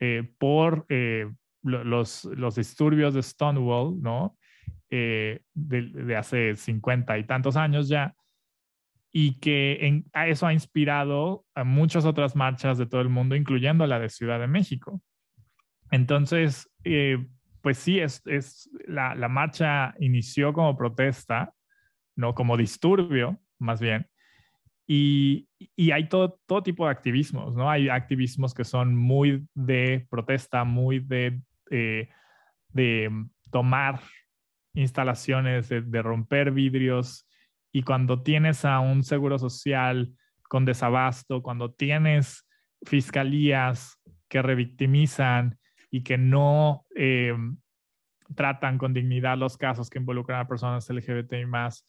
eh, 0.00 0.28
por 0.38 0.86
eh, 0.88 1.30
los, 1.62 2.24
los, 2.24 2.56
disturbios 2.56 3.14
de 3.14 3.22
Stonewall, 3.22 4.02
¿no? 4.02 4.36
de, 4.90 5.42
de, 5.54 6.16
hace 6.16 6.56
50 6.56 7.18
y 7.18 7.24
tantos 7.24 7.54
años 7.56 7.88
ya, 7.88 8.16
y 9.18 9.40
que 9.40 10.04
a 10.12 10.28
eso 10.28 10.46
ha 10.46 10.52
inspirado 10.52 11.46
a 11.54 11.64
muchas 11.64 12.04
otras 12.04 12.36
marchas 12.36 12.76
de 12.76 12.84
todo 12.84 13.00
el 13.00 13.08
mundo, 13.08 13.34
incluyendo 13.34 13.86
la 13.86 13.98
de 13.98 14.10
Ciudad 14.10 14.38
de 14.38 14.46
México. 14.46 15.00
Entonces, 15.90 16.70
eh, 16.84 17.26
pues 17.62 17.78
sí, 17.78 17.98
es, 17.98 18.20
la, 18.86 19.14
marcha 19.30 19.94
inició 20.00 20.52
como 20.52 20.76
protesta, 20.76 21.54
no 22.14 22.34
como 22.34 22.58
disturbio, 22.58 23.40
más 23.58 23.80
bien. 23.80 24.06
Y, 24.86 25.48
hay 25.90 26.10
todo, 26.10 26.38
todo 26.44 26.62
tipo 26.62 26.84
de 26.84 26.90
activismos, 26.90 27.56
¿no? 27.56 27.70
Hay 27.70 27.88
activismos 27.88 28.52
que 28.52 28.64
son 28.64 28.94
muy 28.94 29.48
de 29.54 30.06
protesta, 30.10 30.64
muy 30.64 30.98
de, 30.98 31.40
eh, 31.70 32.10
de 32.68 33.10
tomar 33.50 33.98
instalaciones, 34.74 35.70
de, 35.70 36.02
romper 36.02 36.50
vidrios. 36.50 37.26
Y 37.76 37.82
cuando 37.82 38.22
tienes 38.22 38.64
a 38.64 38.80
un 38.80 39.04
seguro 39.04 39.38
social 39.38 40.10
con 40.48 40.64
desabasto, 40.64 41.42
cuando 41.42 41.74
tienes 41.74 42.48
fiscalías 42.86 44.00
que 44.30 44.40
revictimizan 44.40 45.58
y 45.90 46.02
que 46.02 46.16
no 46.16 46.86
eh, 46.96 47.36
tratan 48.34 48.78
con 48.78 48.94
dignidad 48.94 49.36
los 49.36 49.58
casos 49.58 49.90
que 49.90 49.98
involucran 49.98 50.40
a 50.40 50.48
personas 50.48 50.88
LGBT 50.88 51.34
y 51.34 51.44
más, 51.44 51.86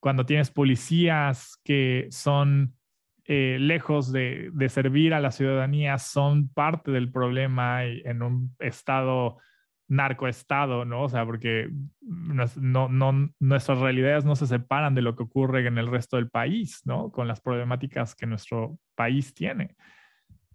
cuando 0.00 0.26
tienes 0.26 0.50
policías 0.50 1.58
que 1.64 2.08
son 2.10 2.76
eh, 3.24 3.56
lejos 3.58 4.12
de, 4.12 4.52
servir 4.68 5.14
a 5.14 5.20
la 5.20 5.30
ciudadanía, 5.30 5.96
son 5.96 6.50
parte 6.50 6.90
del 6.90 7.10
problema 7.10 7.86
en 7.86 8.20
un 8.20 8.54
estado 8.58 9.38
narcoestado, 9.92 10.84
¿no? 10.84 11.02
O 11.02 11.08
sea, 11.08 11.24
porque 11.26 11.68
no, 12.00 12.88
no, 12.88 13.30
nuestras 13.38 13.78
realidades 13.78 14.24
no 14.24 14.36
se 14.36 14.46
separan 14.46 14.94
de 14.94 15.02
lo 15.02 15.16
que 15.16 15.24
ocurre 15.24 15.66
en 15.66 15.76
el 15.76 15.86
resto 15.86 16.16
del 16.16 16.30
país, 16.30 16.80
¿no? 16.84 17.10
Con 17.12 17.28
las 17.28 17.40
problemáticas 17.40 18.14
que 18.14 18.26
nuestro 18.26 18.78
país 18.94 19.34
tiene 19.34 19.76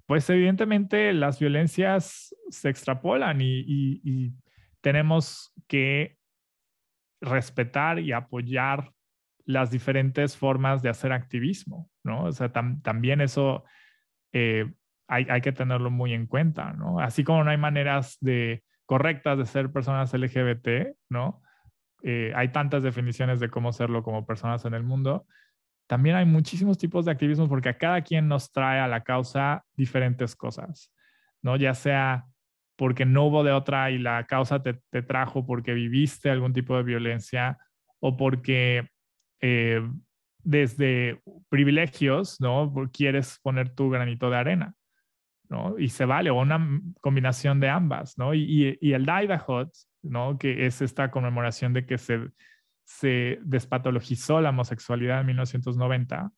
pues 0.07 0.29
evidentemente 0.29 1.11
las 1.13 1.37
violencias 1.37 2.33
se 2.49 2.69
extrapolan 2.69 3.39
y, 3.41 4.33
tenemos 4.79 5.53
que 5.67 6.17
respetar 7.19 7.99
y 7.99 8.13
apoyar 8.13 8.93
las 9.43 9.69
diferentes 9.69 10.37
formas 10.37 10.81
de 10.81 10.87
hacer 10.87 11.11
activismo, 11.11 11.89
¿no? 12.03 12.25
O 12.25 12.31
sea, 12.31 12.53
también 12.53 13.19
eso 13.19 13.65
eh, 14.31 14.71
hay, 15.07 15.41
que 15.41 15.51
tenerlo 15.51 15.89
muy 15.89 16.13
en 16.13 16.25
cuenta, 16.25 16.71
¿no? 16.71 17.01
Así 17.01 17.25
como 17.25 17.43
no 17.43 17.49
hay 17.49 17.57
maneras 17.57 18.17
de, 18.21 18.63
correctas 18.87 19.37
de 19.37 19.45
ser 19.45 19.71
personas 19.71 20.11
LGBT, 20.11 20.97
¿no? 21.09 21.43
Eh, 22.01 22.31
hay 22.35 22.51
tantas 22.51 22.81
definiciones 22.81 23.39
de 23.39 23.49
cómo 23.49 23.71
serlo 23.71 24.01
como 24.01 24.25
personas 24.25 24.65
en 24.65 24.73
el 24.73 24.83
mundo 24.83 25.27
también 25.87 26.17
hay 26.17 26.25
muchísimos 26.25 26.77
tipos 26.77 27.05
de 27.05 27.11
activismo 27.11 27.47
porque 27.47 27.69
a 27.69 27.77
cada 27.77 28.01
quien 28.01 28.27
nos 28.27 28.51
trae 28.51 28.79
a 28.79 28.87
la 28.87 29.03
causa 29.03 29.63
diferentes 29.75 30.35
cosas, 30.35 30.91
¿no? 31.41 31.55
Ya 31.55 31.73
sea 31.73 32.25
porque 32.75 33.05
no 33.05 33.25
hubo 33.25 33.43
de 33.43 33.53
otra 33.53 33.89
y 33.89 33.97
la 33.97 34.25
causa 34.25 34.61
te, 34.61 34.73
trajo 35.01 35.45
porque 35.45 35.73
viviste 35.73 36.29
algún 36.29 36.53
tipo 36.53 36.75
de 36.77 36.83
violencia 36.83 37.57
o 37.99 38.17
porque 38.17 38.89
eh, 39.41 39.81
desde 40.43 41.21
privilegios, 41.49 42.39
¿no? 42.39 42.71
Quieres 42.91 43.39
poner 43.41 43.73
tu 43.73 43.89
granito 43.89 44.29
de 44.29 44.37
arena, 44.37 44.75
Y 45.77 45.89
se 45.89 46.05
vale, 46.05 46.29
o 46.29 46.41
una 46.41 46.81
combinación 47.01 47.59
de 47.59 47.69
ambas, 47.69 48.17
¿no? 48.17 48.33
Y, 48.33 48.77
y, 48.81 48.93
el 48.93 49.03
Idaho, 49.03 49.69
¿no? 50.01 50.37
Que 50.37 50.65
es 50.65 50.81
esta 50.81 51.09
conmemoración 51.09 51.73
de 51.73 51.85
que 51.85 51.97
se 51.97 52.19
se 52.87 53.39
despatologizó 53.43 54.39
la 54.39 54.51
homosexualidad 54.51 55.19
en 55.19 55.27
1990, 55.27 56.31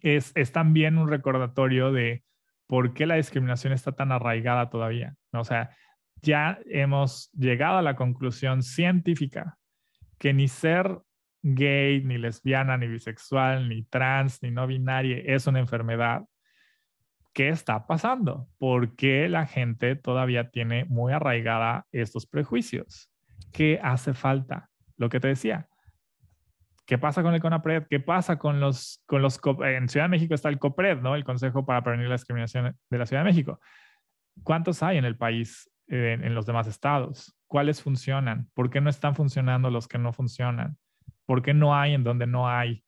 es, 0.00 0.30
es 0.36 0.52
también 0.52 0.96
un 0.96 1.08
recordatorio 1.08 1.90
de 1.90 2.22
por 2.68 2.94
qué 2.94 3.04
la 3.04 3.16
discriminación 3.16 3.72
está 3.72 3.92
tan 3.92 4.12
arraigada 4.12 4.70
todavía. 4.70 5.16
¿no? 5.32 5.40
O 5.40 5.44
sea, 5.44 5.70
ya 6.22 6.60
hemos 6.66 7.32
llegado 7.32 7.78
a 7.78 7.82
la 7.82 7.96
conclusión 7.96 8.62
científica 8.62 9.58
que 10.18 10.32
ni 10.32 10.46
ser 10.46 11.00
gay, 11.42 12.02
ni 12.04 12.16
lesbiana, 12.16 12.78
ni 12.78 12.86
bisexual, 12.86 13.68
ni 13.68 13.82
trans, 13.82 14.40
ni 14.40 14.52
no 14.52 14.68
binaria 14.68 15.18
es 15.18 15.48
una 15.48 15.58
enfermedad. 15.58 16.22
¿Qué 17.34 17.50
está 17.50 17.86
pasando? 17.86 18.48
¿Por 18.56 18.96
qué 18.96 19.28
la 19.28 19.46
gente 19.46 19.96
todavía 19.96 20.50
tiene 20.50 20.86
muy 20.86 21.12
arraigada 21.12 21.86
estos 21.92 22.26
prejuicios? 22.26 23.10
¿Qué 23.52 23.78
hace 23.82 24.14
falta? 24.14 24.70
lo 24.96 25.08
que 25.08 25.20
te 25.20 25.28
decía. 25.28 25.68
¿Qué 26.86 26.98
pasa 26.98 27.22
con 27.22 27.34
el 27.34 27.40
CONAPRED? 27.40 27.86
¿Qué 27.88 28.00
pasa 28.00 28.38
con 28.38 28.60
los, 28.60 29.02
con 29.06 29.22
los... 29.22 29.40
En 29.64 29.88
Ciudad 29.88 30.04
de 30.04 30.10
México 30.10 30.34
está 30.34 30.50
el 30.50 30.58
COPRED, 30.58 31.00
¿no? 31.00 31.14
El 31.14 31.24
Consejo 31.24 31.64
para 31.64 31.82
Prevenir 31.82 32.08
la 32.08 32.16
Discriminación 32.16 32.76
de 32.90 32.98
la 32.98 33.06
Ciudad 33.06 33.22
de 33.22 33.30
México. 33.30 33.58
¿Cuántos 34.42 34.82
hay 34.82 34.98
en 34.98 35.04
el 35.04 35.16
país, 35.16 35.70
en, 35.86 36.34
los 36.34 36.44
demás 36.44 36.66
estados? 36.66 37.34
¿Cuáles 37.46 37.80
funcionan? 37.80 38.50
¿Por 38.52 38.68
qué 38.68 38.80
no 38.80 38.90
están 38.90 39.14
funcionando 39.14 39.70
los 39.70 39.88
que 39.88 39.98
no 39.98 40.12
funcionan? 40.12 40.76
¿Por 41.24 41.40
qué 41.40 41.54
no 41.54 41.74
hay 41.74 41.94
en 41.94 42.04
donde 42.04 42.26
no 42.26 42.48
hay? 42.48 42.84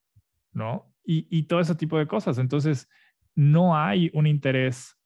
¿No? 0.51 0.93
Y, 1.03 1.27
y 1.35 1.43
todo 1.43 1.59
ese 1.59 1.73
tipo 1.73 1.97
de 1.97 2.05
cosas. 2.05 2.37
Entonces, 2.37 2.87
no 3.37 3.77
hay 3.77 4.09
un 4.13 4.25
interés 4.25 4.97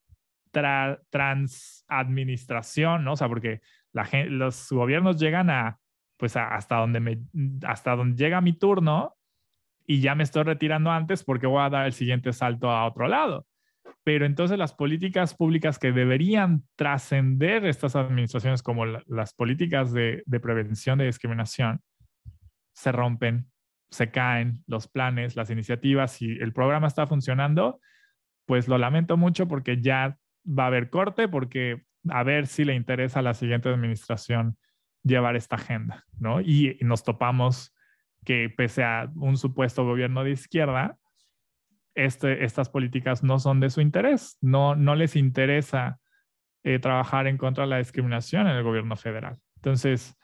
trans 0.51 1.85
administración, 1.87 3.03
¿no? 3.03 3.13
O 3.13 3.15
sea, 3.17 3.27
porque 3.27 3.61
los 3.93 4.71
gobiernos 4.71 5.19
llegan 5.19 5.49
a 5.49 5.77
pues 6.17 6.37
hasta 6.37 6.77
donde 6.77 7.19
hasta 7.65 7.95
donde 7.95 8.23
llega 8.23 8.41
mi 8.41 8.53
turno 8.53 9.15
y 9.85 9.99
ya 9.99 10.15
me 10.15 10.23
estoy 10.23 10.43
retirando 10.43 10.91
antes 10.91 11.23
porque 11.23 11.47
voy 11.47 11.61
a 11.61 11.69
dar 11.69 11.85
el 11.85 11.93
siguiente 11.93 12.31
salto 12.31 12.69
a 12.69 12.85
otro 12.85 13.07
lado. 13.07 13.45
Pero 14.03 14.25
entonces 14.25 14.57
las 14.57 14.73
políticas 14.73 15.35
públicas 15.35 15.77
que 15.77 15.91
deberían 15.91 16.63
trascender 16.75 17.65
estas 17.65 17.95
administraciones 17.95 18.63
como 18.63 18.85
las 18.85 19.33
políticas 19.33 19.91
de, 19.91 20.23
de 20.25 20.39
prevención 20.39 20.99
de 20.99 21.05
discriminación 21.05 21.81
se 22.73 22.91
rompen, 22.91 23.51
se 23.89 24.09
caen 24.09 24.63
los 24.67 24.87
planes, 24.87 25.35
las 25.35 25.49
iniciativas. 25.49 26.13
Si 26.13 26.31
el 26.31 26.53
programa 26.53 26.87
está 26.87 27.07
funcionando, 27.07 27.79
pues 28.51 28.67
lo 28.67 28.77
lamento 28.77 29.15
mucho 29.15 29.47
porque 29.47 29.81
ya 29.81 30.17
va 30.45 30.63
a 30.63 30.67
haber 30.67 30.89
corte 30.89 31.29
porque 31.29 31.85
a 32.09 32.21
ver 32.23 32.47
si 32.47 32.65
le 32.65 32.75
interesa 32.75 33.19
a 33.19 33.21
la 33.21 33.33
siguiente 33.33 33.69
administración 33.69 34.57
llevar 35.03 35.37
esta 35.37 35.55
agenda, 35.55 36.03
¿no? 36.19 36.41
Y, 36.41 36.77
nos 36.81 37.05
topamos 37.05 37.73
que 38.25 38.49
pese 38.49 38.83
a 38.83 39.09
un 39.15 39.37
supuesto 39.37 39.85
gobierno 39.85 40.25
de 40.25 40.31
izquierda, 40.31 40.97
este, 41.95 42.43
estas 42.43 42.67
políticas 42.67 43.23
no 43.23 43.39
son 43.39 43.61
de 43.61 43.69
su 43.69 43.79
interés, 43.79 44.37
no, 44.41 44.75
no 44.75 44.95
les 44.95 45.15
interesa 45.15 46.01
eh, 46.63 46.77
trabajar 46.79 47.27
en 47.27 47.37
contra 47.37 47.63
de 47.63 47.69
la 47.69 47.77
discriminación 47.77 48.47
en 48.47 48.57
el 48.57 48.63
gobierno 48.63 48.97
federal. 48.97 49.37
Entonces, 49.59 50.19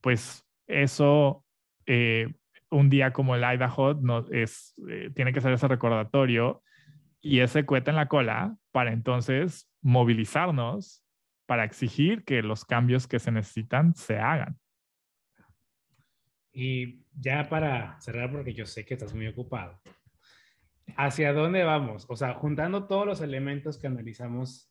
pues 0.00 0.44
eso, 0.66 1.44
eh, 1.86 2.26
un 2.72 2.90
día 2.90 3.12
como 3.12 3.36
el 3.36 3.44
Idaho, 3.44 3.94
no, 3.94 4.26
es, 4.32 4.74
eh, 4.90 5.10
tiene 5.14 5.32
que 5.32 5.40
ser 5.40 5.52
ese 5.52 5.68
recordatorio 5.68 6.60
y 7.22 7.40
ese 7.40 7.64
cuete 7.64 7.90
en 7.90 7.96
la 7.96 8.08
cola 8.08 8.56
para 8.72 8.92
entonces 8.92 9.70
movilizarnos 9.80 11.02
para 11.46 11.64
exigir 11.64 12.24
que 12.24 12.42
los 12.42 12.64
cambios 12.64 13.06
que 13.06 13.18
se 13.18 13.30
necesitan 13.30 13.94
se 13.94 14.18
hagan. 14.18 14.58
Y 16.52 17.04
ya 17.14 17.48
para 17.48 17.98
cerrar, 18.00 18.30
porque 18.30 18.52
yo 18.52 18.66
sé 18.66 18.84
que 18.84 18.94
estás 18.94 19.14
muy 19.14 19.26
ocupado, 19.26 19.80
¿hacia 20.96 21.32
dónde 21.32 21.64
vamos? 21.64 22.04
O 22.08 22.16
sea, 22.16 22.34
juntando 22.34 22.86
todos 22.86 23.06
los 23.06 23.20
elementos 23.20 23.78
que 23.78 23.86
analizamos, 23.86 24.70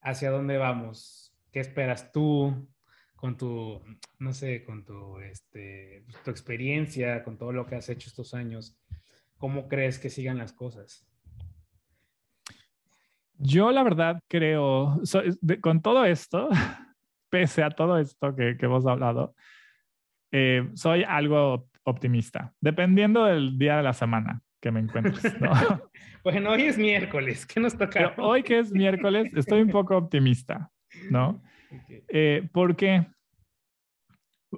¿hacia 0.00 0.30
dónde 0.30 0.58
vamos? 0.58 1.36
¿Qué 1.50 1.60
esperas 1.60 2.12
tú? 2.12 2.68
con 3.16 3.36
tu, 3.36 3.82
no 4.18 4.32
sé, 4.32 4.62
con 4.62 4.84
tu, 4.84 5.18
este, 5.18 6.04
tu 6.24 6.30
experiencia, 6.30 7.24
con 7.24 7.38
todo 7.38 7.50
lo 7.50 7.66
que 7.66 7.74
has 7.74 7.88
hecho 7.88 8.08
estos 8.08 8.34
años, 8.34 8.78
¿cómo 9.38 9.68
crees 9.68 9.98
que 9.98 10.10
sigan 10.10 10.38
las 10.38 10.52
cosas? 10.52 11.06
Yo 13.38 13.70
la 13.70 13.82
verdad 13.82 14.20
creo, 14.28 15.00
con 15.60 15.82
todo 15.82 16.04
esto, 16.04 16.48
pese 17.30 17.62
a 17.62 17.70
todo 17.70 17.98
esto 17.98 18.34
que, 18.34 18.56
hemos 18.58 18.86
hablado, 18.86 19.34
eh, 20.32 20.68
soy 20.74 21.04
algo 21.04 21.68
optimista, 21.84 22.54
dependiendo 22.60 23.24
del 23.24 23.58
día 23.58 23.76
de 23.76 23.82
la 23.82 23.92
semana 23.92 24.40
que 24.60 24.70
me 24.70 24.80
encuentres. 24.80 25.40
¿no? 25.40 25.52
bueno, 26.24 26.50
hoy 26.50 26.62
es 26.62 26.78
miércoles, 26.78 27.46
¿qué 27.46 27.60
nos 27.60 27.76
toca? 27.76 28.14
hoy 28.18 28.42
que 28.42 28.58
es 28.58 28.72
miércoles, 28.72 29.30
estoy 29.34 29.60
un 29.60 29.70
poco 29.70 29.96
optimista, 29.96 30.70
¿no? 31.10 31.42
Eh, 32.08 32.48
porque 32.52 33.06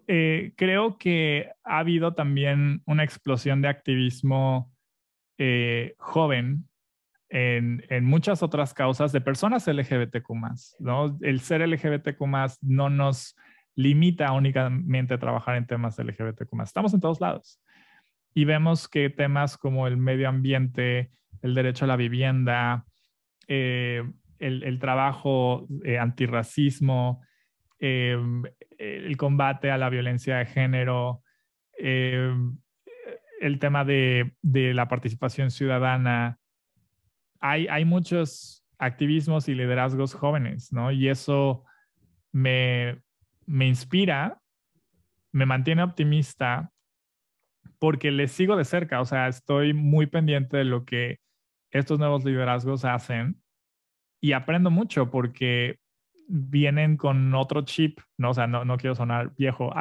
eh, 0.07 0.53
creo 0.57 0.98
que 0.98 1.51
ha 1.64 1.79
habido 1.79 2.14
también 2.14 2.83
una 2.87 3.05
explosión 3.05 3.62
de 3.62 3.68
activismo 3.68 4.72
joven 5.98 6.68
en, 7.31 8.05
muchas 8.05 8.42
otras 8.42 8.74
causas 8.74 9.12
de 9.12 9.20
personas 9.20 9.66
LGBTQ 9.66 10.29
¿no? 10.81 11.16
El 11.20 11.40
ser 11.40 11.66
LGBTQ 11.66 12.20
no 12.62 12.90
nos 12.90 13.37
limita 13.74 14.33
únicamente 14.33 15.14
a 15.14 15.18
trabajar 15.18 15.57
en 15.57 15.66
temas 15.66 15.98
LGBTQ 15.98 16.61
Estamos 16.62 16.94
en 16.94 17.01
todos 17.01 17.20
lados. 17.20 17.61
Y 18.35 18.44
vemos 18.44 18.88
que 18.88 19.11
temas 19.11 19.57
como 19.57 19.87
el 19.87 19.96
medio 19.96 20.29
ambiente, 20.29 21.11
el 21.42 21.55
derecho 21.55 21.85
a 21.85 21.88
la 21.88 21.96
vivienda, 21.96 22.85
eh, 23.46 24.03
el, 24.38 24.79
trabajo 24.79 25.66
eh, 25.85 25.98
antirracismo, 25.98 27.22
em, 27.78 28.42
el 28.78 29.16
combate 29.16 29.70
a 29.70 29.78
la 29.78 29.90
violencia 29.90 30.38
de 30.38 30.46
género, 30.46 31.22
em, 31.78 32.58
el 33.40 33.58
tema 33.58 33.84
de, 33.84 34.34
de 34.42 34.74
la 34.74 34.88
participación 34.88 35.50
ciudadana, 35.50 36.38
hay, 37.40 37.84
muchos 37.84 38.64
activismos 38.78 39.48
y 39.48 39.54
liderazgos 39.54 40.14
jóvenes, 40.14 40.72
¿no? 40.72 40.90
Y 40.92 41.08
eso 41.08 41.64
me, 42.32 43.02
inspira, 43.46 44.40
me 45.32 45.46
mantiene 45.46 45.82
optimista 45.82 46.72
porque 47.78 48.10
les 48.10 48.32
sigo 48.32 48.56
de 48.56 48.64
cerca, 48.64 49.00
o 49.00 49.04
sea, 49.04 49.28
estoy 49.28 49.72
muy 49.72 50.06
pendiente 50.06 50.56
de 50.56 50.64
lo 50.64 50.84
que 50.84 51.20
estos 51.70 51.98
nuevos 51.98 52.24
liderazgos 52.24 52.84
hacen 52.84 53.40
y 54.20 54.32
aprendo 54.32 54.70
mucho 54.70 55.10
porque 55.10 55.78
vienen 56.28 56.96
con 56.96 57.34
otro 57.34 57.62
chip, 57.62 58.00
¿no? 58.18 58.30
O 58.30 58.34
sea, 58.34 58.46
no, 58.46 58.76
quiero 58.76 58.94
sonar 58.94 59.34
viejo, 59.34 59.72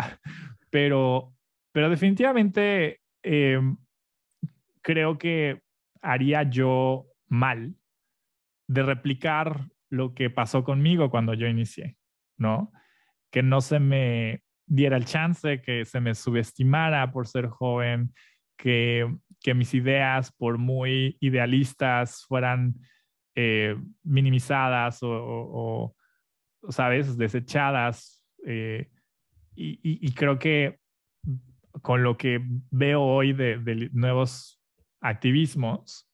pero, 0.71 1.33
pero 1.71 1.89
definitivamente 1.89 3.01
em, 3.21 3.77
creo 4.81 5.17
que 5.17 5.62
haría 6.01 6.43
yo 6.43 7.07
mal 7.27 7.75
de 8.67 8.83
replicar 8.83 9.67
lo 9.89 10.13
que 10.13 10.29
pasó 10.29 10.63
conmigo 10.63 11.10
cuando 11.10 11.33
yo 11.33 11.47
inicié, 11.47 11.97
¿no? 12.38 12.71
Que 13.31 13.43
no 13.43 13.62
se 13.62 13.79
me 13.79 14.43
diera 14.65 14.97
el 14.97 15.05
chance, 15.05 15.62
que 15.62 15.86
se 15.86 15.99
me 15.99 16.15
subestimara 16.15 17.12
por 17.12 17.27
ser 17.27 17.47
joven, 17.47 18.13
que, 18.57 19.07
mis 19.55 19.73
ideas, 19.73 20.31
por 20.31 20.57
muy 20.57 21.17
idealistas, 21.21 22.25
fueran 22.27 22.75
eh, 23.36 23.77
minimizadas 24.03 24.99
o, 25.01 25.95
¿sabes?, 26.69 27.17
desechadas. 27.17 28.25
Eh, 28.45 28.89
y, 29.56 30.12
creo 30.13 30.38
que 30.38 30.80
con 31.82 32.03
lo 32.03 32.15
que 32.15 32.39
veo 32.69 33.01
hoy 33.01 33.34
de 33.34 33.89
nuevos 33.91 34.62
activismos, 35.01 36.08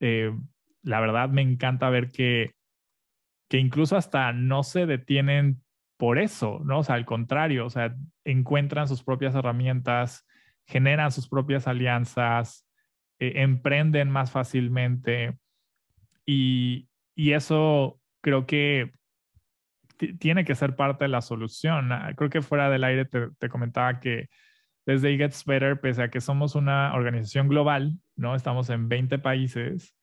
eh, 0.00 0.32
la 0.82 1.00
verdad 1.00 1.28
me 1.28 1.42
encanta 1.42 1.90
ver 1.90 2.10
que, 2.10 2.54
que 3.48 3.58
incluso 3.58 3.96
hasta 3.96 4.32
no 4.32 4.62
se 4.62 4.86
detienen 4.86 5.62
por 5.96 6.18
eso, 6.18 6.60
¿no? 6.64 6.80
O 6.80 6.82
sea, 6.82 6.96
al 6.96 7.04
contrario, 7.04 7.66
o 7.66 7.70
sea, 7.70 7.94
encuentran 8.24 8.88
sus 8.88 9.04
propias 9.04 9.34
herramientas, 9.34 10.26
generan 10.66 11.12
sus 11.12 11.28
propias 11.28 11.68
alianzas, 11.68 12.66
eh, 13.20 13.34
emprenden 13.36 14.10
más 14.10 14.32
fácilmente 14.32 15.38
y, 16.26 16.88
y 17.14 17.32
eso 17.32 18.00
creo 18.20 18.46
que 18.46 18.92
tiene 20.18 20.44
que 20.44 20.54
ser 20.54 20.76
parte 20.76 21.04
de 21.04 21.08
la 21.08 21.20
solución. 21.20 21.92
Ah, 21.92 22.12
creo 22.16 22.30
que 22.30 22.42
fuera 22.42 22.70
del 22.70 22.84
aire 22.84 23.04
te, 23.04 23.48
comentaba 23.48 24.00
que 24.00 24.28
desde 24.86 25.12
It 25.12 25.18
Gets 25.18 25.44
Better, 25.44 25.80
pese 25.80 26.02
a 26.02 26.10
que 26.10 26.20
somos 26.20 26.54
una 26.54 26.94
organización 26.94 27.48
global, 27.48 27.98
¿no? 28.16 28.34
Estamos 28.34 28.68
en 28.70 28.88
20 28.88 29.18
países, 29.18 29.96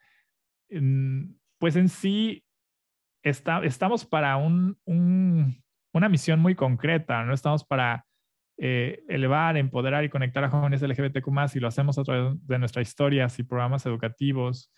pues 1.58 1.76
en 1.76 1.90
sí 1.90 2.46
está, 3.24 3.62
estamos 3.64 4.06
para 4.06 4.38
un, 4.38 4.78
una 5.94 6.10
misión 6.10 6.40
muy 6.40 6.56
concreta, 6.56 7.24
no 7.24 7.34
estamos 7.34 7.66
para 7.66 8.06
eh, 8.58 9.04
elevar, 9.08 9.58
empoderar 9.58 10.04
y 10.04 10.10
conectar 10.10 10.44
a 10.44 10.50
jóvenes 10.50 10.82
LGBTQ 10.82 11.28
y 11.56 11.60
lo 11.60 11.68
hacemos 11.68 11.98
a 11.98 12.04
través 12.04 12.46
de 12.46 12.60
nuestras 12.60 12.88
historias 12.88 13.40
y 13.40 13.44
programas 13.44 13.86
educativos. 13.86 14.74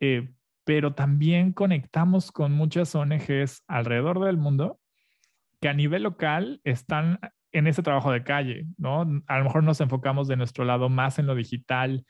Eh, 0.00 0.28
pero 0.68 0.92
también 0.92 1.54
conectamos 1.54 2.30
con 2.30 2.52
muchas 2.52 2.94
ONGs 2.94 3.64
alrededor 3.68 4.22
del 4.22 4.36
mundo 4.36 4.78
que 5.62 5.70
a 5.70 5.72
nivel 5.72 6.02
local 6.02 6.60
están 6.62 7.20
en 7.52 7.66
ese 7.68 7.82
trabajo 7.82 8.12
de 8.12 8.22
calle, 8.22 8.66
¿no? 8.76 9.00
A 9.28 9.38
lo 9.38 9.44
mejor 9.44 9.64
nos 9.64 9.80
enfocamos 9.80 10.28
de 10.28 10.36
nuestro 10.36 10.66
lado 10.66 10.90
más 10.90 11.18
en 11.18 11.26
lo 11.26 11.34
digital 11.34 12.04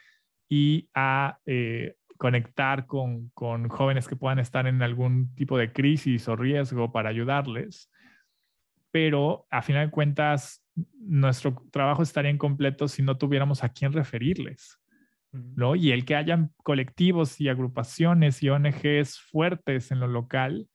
y 0.49 0.91
a 0.93 1.39
eh, 1.47 1.95
conectar 2.17 2.87
con, 2.87 3.29
con, 3.29 3.69
jóvenes 3.69 4.09
que 4.09 4.17
puedan 4.17 4.41
estar 4.41 4.67
en 4.67 4.83
algún 4.83 5.33
tipo 5.37 5.57
de 5.57 5.73
crisis 5.73 6.27
o 6.27 6.35
riesgo 6.35 6.91
para 6.91 7.11
ayudarles. 7.11 7.89
Pero 8.91 9.47
a 9.51 9.63
final 9.63 9.87
de 9.87 9.93
cuentas, 9.93 10.65
nuestro 10.99 11.63
trabajo 11.71 12.03
estaría 12.03 12.33
incompleto 12.33 12.89
si 12.89 13.03
no 13.03 13.19
tuviéramos 13.19 13.63
a 13.63 13.69
quién 13.69 13.93
referirles. 13.93 14.78
¿No? 15.33 15.75
Y 15.77 15.93
el 15.93 16.05
que 16.05 16.17
hayan 16.17 16.53
colectivos 16.63 17.41
y 17.41 17.49
agrupaciones 17.49 18.43
y 18.43 18.49
ONGs 18.49 19.21
fuertes 19.21 19.91
en 19.91 20.01
lo 20.01 20.09
local, 20.09 20.69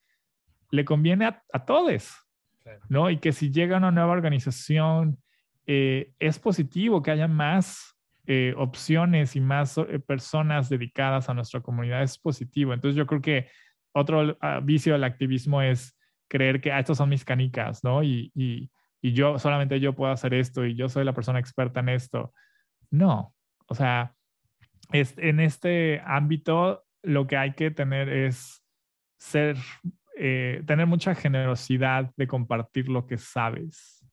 le 0.72 0.86
conviene 0.86 1.26
a, 1.26 1.44
a 1.52 1.66
todos, 1.66 2.12
¿no? 2.90 3.10
Y 3.10 3.18
que 3.18 3.32
si 3.32 3.52
llega 3.52 3.78
una 3.78 3.92
nueva 3.92 4.12
organización, 4.12 5.18
eh, 5.66 6.12
es 6.20 6.40
positivo 6.40 7.02
que 7.02 7.12
haya 7.12 7.28
más 7.28 7.96
eh, 8.26 8.54
opciones 8.58 9.36
y 9.36 9.42
más 9.42 9.78
eh, 9.78 10.00
personas 10.00 10.70
dedicadas 10.70 11.30
a 11.30 11.34
nuestra 11.34 11.62
comunidad, 11.62 12.04
es 12.04 12.18
positivo. 12.18 12.74
Entonces 12.74 12.96
yo 12.96 13.06
creo 13.06 13.22
que 13.22 13.50
otro 13.94 14.38
ah, 14.42 14.60
vicio 14.64 14.94
del 14.94 15.04
activismo 15.04 15.62
es 15.62 15.98
creer 16.28 16.60
que 16.62 16.72
ah, 16.72 16.80
estos 16.80 16.98
son 16.98 17.10
mis 17.10 17.24
canicas, 17.26 17.84
¿no? 17.84 18.04
Y, 18.04 18.32
y, 18.34 18.72
y 19.02 19.14
yo 19.14 19.38
solamente 19.40 19.80
yo 19.80 19.94
puedo 19.94 20.12
hacer 20.12 20.34
esto 20.34 20.66
y 20.66 20.76
yo 20.76 20.90
soy 20.90 21.06
la 21.06 21.14
persona 21.14 21.40
experta 21.40 21.82
en 21.82 21.90
esto. 21.90 22.34
No, 22.90 23.34
o 23.68 23.76
sea, 23.76 24.16
en 24.94 25.40
este 25.40 26.02
ámbito 26.06 26.86
lo 27.02 27.28
que 27.28 27.38
hay 27.38 27.54
que 27.54 27.72
tener 27.72 28.10
es 28.10 28.64
ser 29.18 29.58
eh, 30.16 30.62
tener 30.68 30.86
mucha 30.86 31.16
generosidad 31.16 32.12
de 32.16 32.28
compartir 32.28 32.88
lo 32.88 33.08
que 33.08 33.18
sabes, 33.18 34.06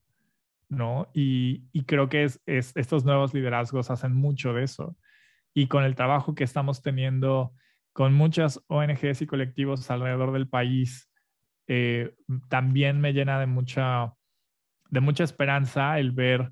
¿no? 0.70 1.10
Y, 1.12 1.68
creo 1.84 2.08
que 2.08 2.24
es, 2.24 2.40
estos 2.46 3.04
nuevos 3.04 3.34
liderazgos 3.34 3.90
hacen 3.90 4.14
mucho 4.14 4.54
de 4.54 4.64
eso. 4.64 4.96
Y 5.52 5.66
con 5.66 5.84
el 5.84 5.94
trabajo 5.94 6.34
que 6.34 6.44
estamos 6.44 6.80
teniendo 6.80 7.52
con 7.92 8.14
muchas 8.14 8.64
ONGs 8.68 9.20
y 9.20 9.26
colectivos 9.26 9.90
alrededor 9.90 10.32
del 10.32 10.48
país, 10.48 11.10
eh, 11.66 12.14
también 12.48 13.00
me 13.00 13.12
llena 13.12 13.38
de 13.38 13.46
mucha, 13.46 14.14
de 14.88 15.00
mucha 15.00 15.24
esperanza 15.24 15.98
el 15.98 16.12
ver 16.12 16.50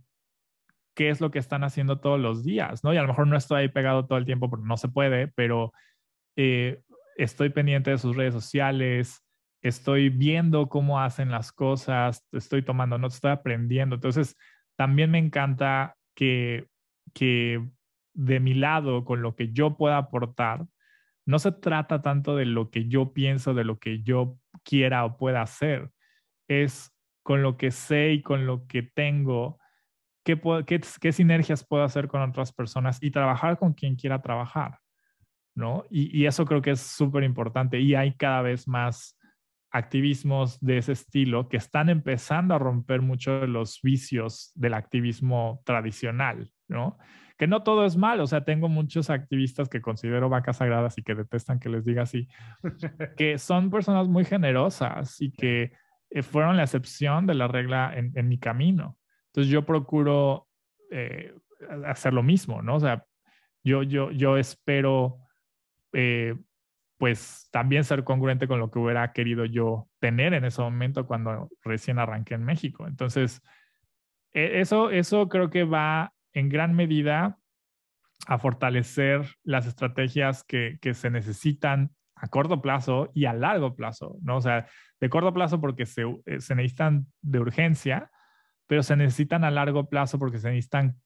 qué 0.98 1.10
es 1.10 1.20
lo 1.20 1.30
que 1.30 1.38
están 1.38 1.62
haciendo 1.62 2.00
todos 2.00 2.18
los 2.18 2.42
días, 2.42 2.82
¿no? 2.82 2.92
Y 2.92 2.96
a 2.96 3.02
lo 3.02 3.06
mejor 3.06 3.28
no 3.28 3.36
estoy 3.36 3.60
ahí 3.60 3.68
pegado 3.68 4.06
todo 4.06 4.18
el 4.18 4.24
tiempo 4.24 4.50
porque 4.50 4.66
no 4.66 4.76
se 4.76 4.88
puede, 4.88 5.28
pero 5.28 5.72
eh, 6.34 6.82
estoy 7.16 7.50
pendiente 7.50 7.92
de 7.92 7.98
sus 7.98 8.16
redes 8.16 8.34
sociales, 8.34 9.24
estoy 9.62 10.08
viendo 10.08 10.68
cómo 10.68 11.00
hacen 11.00 11.30
las 11.30 11.52
cosas, 11.52 12.26
estoy 12.32 12.62
tomando 12.62 12.98
notas, 12.98 13.14
estoy 13.14 13.30
aprendiendo. 13.30 13.94
Entonces, 13.94 14.36
también 14.76 15.12
me 15.12 15.18
encanta 15.18 15.94
que, 16.16 16.66
que 17.14 17.64
de 18.12 18.40
mi 18.40 18.54
lado, 18.54 19.04
con 19.04 19.22
lo 19.22 19.36
que 19.36 19.52
yo 19.52 19.76
pueda 19.76 19.98
aportar, 19.98 20.66
no 21.26 21.38
se 21.38 21.52
trata 21.52 22.02
tanto 22.02 22.34
de 22.34 22.46
lo 22.46 22.70
que 22.70 22.88
yo 22.88 23.12
pienso, 23.12 23.54
de 23.54 23.62
lo 23.62 23.78
que 23.78 24.02
yo 24.02 24.36
quiera 24.64 25.04
o 25.04 25.16
pueda 25.16 25.42
hacer, 25.42 25.92
es 26.48 26.92
con 27.22 27.40
lo 27.42 27.56
que 27.56 27.70
sé 27.70 28.14
y 28.14 28.22
con 28.22 28.46
lo 28.46 28.66
que 28.66 28.82
tengo, 28.82 29.60
qué, 30.36 30.64
qué, 30.66 30.80
qué 31.00 31.12
sinergias 31.12 31.64
puedo 31.64 31.84
hacer 31.84 32.08
con 32.08 32.20
otras 32.20 32.52
personas 32.52 32.98
y 33.02 33.10
trabajar 33.10 33.58
con 33.58 33.72
quien 33.72 33.96
quiera 33.96 34.20
trabajar, 34.20 34.78
¿no? 35.54 35.84
Y, 35.90 36.16
y 36.16 36.26
eso 36.26 36.44
creo 36.44 36.60
que 36.60 36.72
es 36.72 36.80
súper 36.80 37.24
importante 37.24 37.80
y 37.80 37.94
hay 37.94 38.14
cada 38.14 38.42
vez 38.42 38.68
más 38.68 39.18
activismos 39.70 40.58
de 40.60 40.78
ese 40.78 40.92
estilo 40.92 41.48
que 41.48 41.56
están 41.56 41.88
empezando 41.88 42.54
a 42.54 42.58
romper 42.58 43.00
mucho 43.02 43.40
de 43.40 43.48
los 43.48 43.80
vicios 43.82 44.52
del 44.54 44.74
activismo 44.74 45.62
tradicional, 45.64 46.50
¿no? 46.68 46.98
Que 47.38 47.46
no 47.46 47.62
todo 47.62 47.86
es 47.86 47.96
malo, 47.96 48.24
o 48.24 48.26
sea, 48.26 48.44
tengo 48.44 48.68
muchos 48.68 49.10
activistas 49.10 49.68
que 49.68 49.80
considero 49.80 50.28
vacas 50.28 50.58
sagradas 50.58 50.98
y 50.98 51.02
que 51.02 51.14
detestan 51.14 51.60
que 51.60 51.68
les 51.68 51.84
diga 51.84 52.02
así, 52.02 52.28
que 53.16 53.38
son 53.38 53.70
personas 53.70 54.08
muy 54.08 54.24
generosas 54.24 55.20
y 55.20 55.30
que 55.32 55.72
eh, 56.10 56.22
fueron 56.22 56.56
la 56.56 56.64
excepción 56.64 57.26
de 57.26 57.34
la 57.34 57.48
regla 57.48 57.94
en, 57.94 58.28
mi 58.28 58.38
camino. 58.38 58.98
Entonces 59.38 59.52
yo 59.52 59.64
procuro 59.64 60.48
eh, 60.90 61.32
hacer 61.86 62.12
lo 62.12 62.24
mismo, 62.24 62.60
¿no? 62.60 62.74
O 62.74 62.80
sea, 62.80 63.04
yo, 63.62 63.84
yo, 63.84 64.10
yo 64.10 64.36
espero 64.36 65.18
eh, 65.92 66.34
pues 66.96 67.48
también 67.52 67.84
ser 67.84 68.02
congruente 68.02 68.48
con 68.48 68.58
lo 68.58 68.72
que 68.72 68.80
hubiera 68.80 69.12
querido 69.12 69.44
yo 69.44 69.88
tener 70.00 70.34
en 70.34 70.44
ese 70.44 70.60
momento 70.60 71.06
cuando 71.06 71.48
recién 71.62 72.00
arranqué 72.00 72.34
en 72.34 72.44
México. 72.44 72.88
Entonces, 72.88 73.40
e, 74.32 74.58
eso, 74.60 74.90
eso 74.90 75.28
creo 75.28 75.50
que 75.50 75.62
va 75.62 76.12
en 76.32 76.48
gran 76.48 76.74
medida 76.74 77.38
a 78.26 78.38
fortalecer 78.38 79.36
las 79.44 79.66
estrategias 79.66 80.42
que, 80.42 80.80
se 80.94 81.10
necesitan 81.10 81.92
a 82.16 82.26
corto 82.26 82.60
plazo 82.60 83.12
y 83.14 83.26
a 83.26 83.34
largo 83.34 83.76
plazo, 83.76 84.16
¿no? 84.20 84.38
O 84.38 84.40
sea, 84.40 84.66
de 84.98 85.08
corto 85.08 85.32
plazo 85.32 85.60
porque 85.60 85.86
se, 85.86 86.02
eh, 86.26 86.40
se 86.40 86.56
necesitan 86.56 87.06
de 87.22 87.38
urgencia, 87.38 88.10
pero 88.68 88.84
se 88.84 88.94
necesitan 88.94 89.42
a 89.42 89.50
largo 89.50 89.88
plazo 89.88 90.18
porque 90.20 90.38
se 90.38 90.48
necesitan 90.48 91.00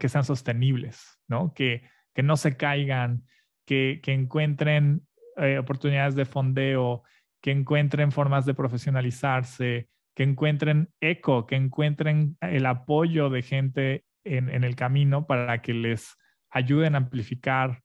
que 0.00 0.08
sean 0.08 0.24
sostenibles, 0.24 1.20
¿no? 1.28 1.54
Que, 1.54 1.88
que 2.14 2.24
no 2.24 2.36
se 2.36 2.56
caigan, 2.56 3.24
que, 3.64 4.00
que 4.02 4.12
encuentren 4.12 5.06
eh, 5.36 5.58
oportunidades 5.58 6.16
de 6.16 6.24
fondeo, 6.24 7.04
que 7.40 7.52
encuentren 7.52 8.10
formas 8.10 8.44
de 8.44 8.54
profesionalizarse, 8.54 9.88
que 10.14 10.22
encuentren 10.24 10.88
eco, 11.00 11.46
que 11.46 11.54
encuentren 11.54 12.36
el 12.40 12.66
apoyo 12.66 13.30
de 13.30 13.42
gente 13.42 14.04
en, 14.24 14.64
el 14.64 14.74
camino 14.74 15.26
para 15.26 15.62
que 15.62 15.74
les 15.74 16.16
ayuden 16.50 16.94
a 16.94 16.98
amplificar 16.98 17.82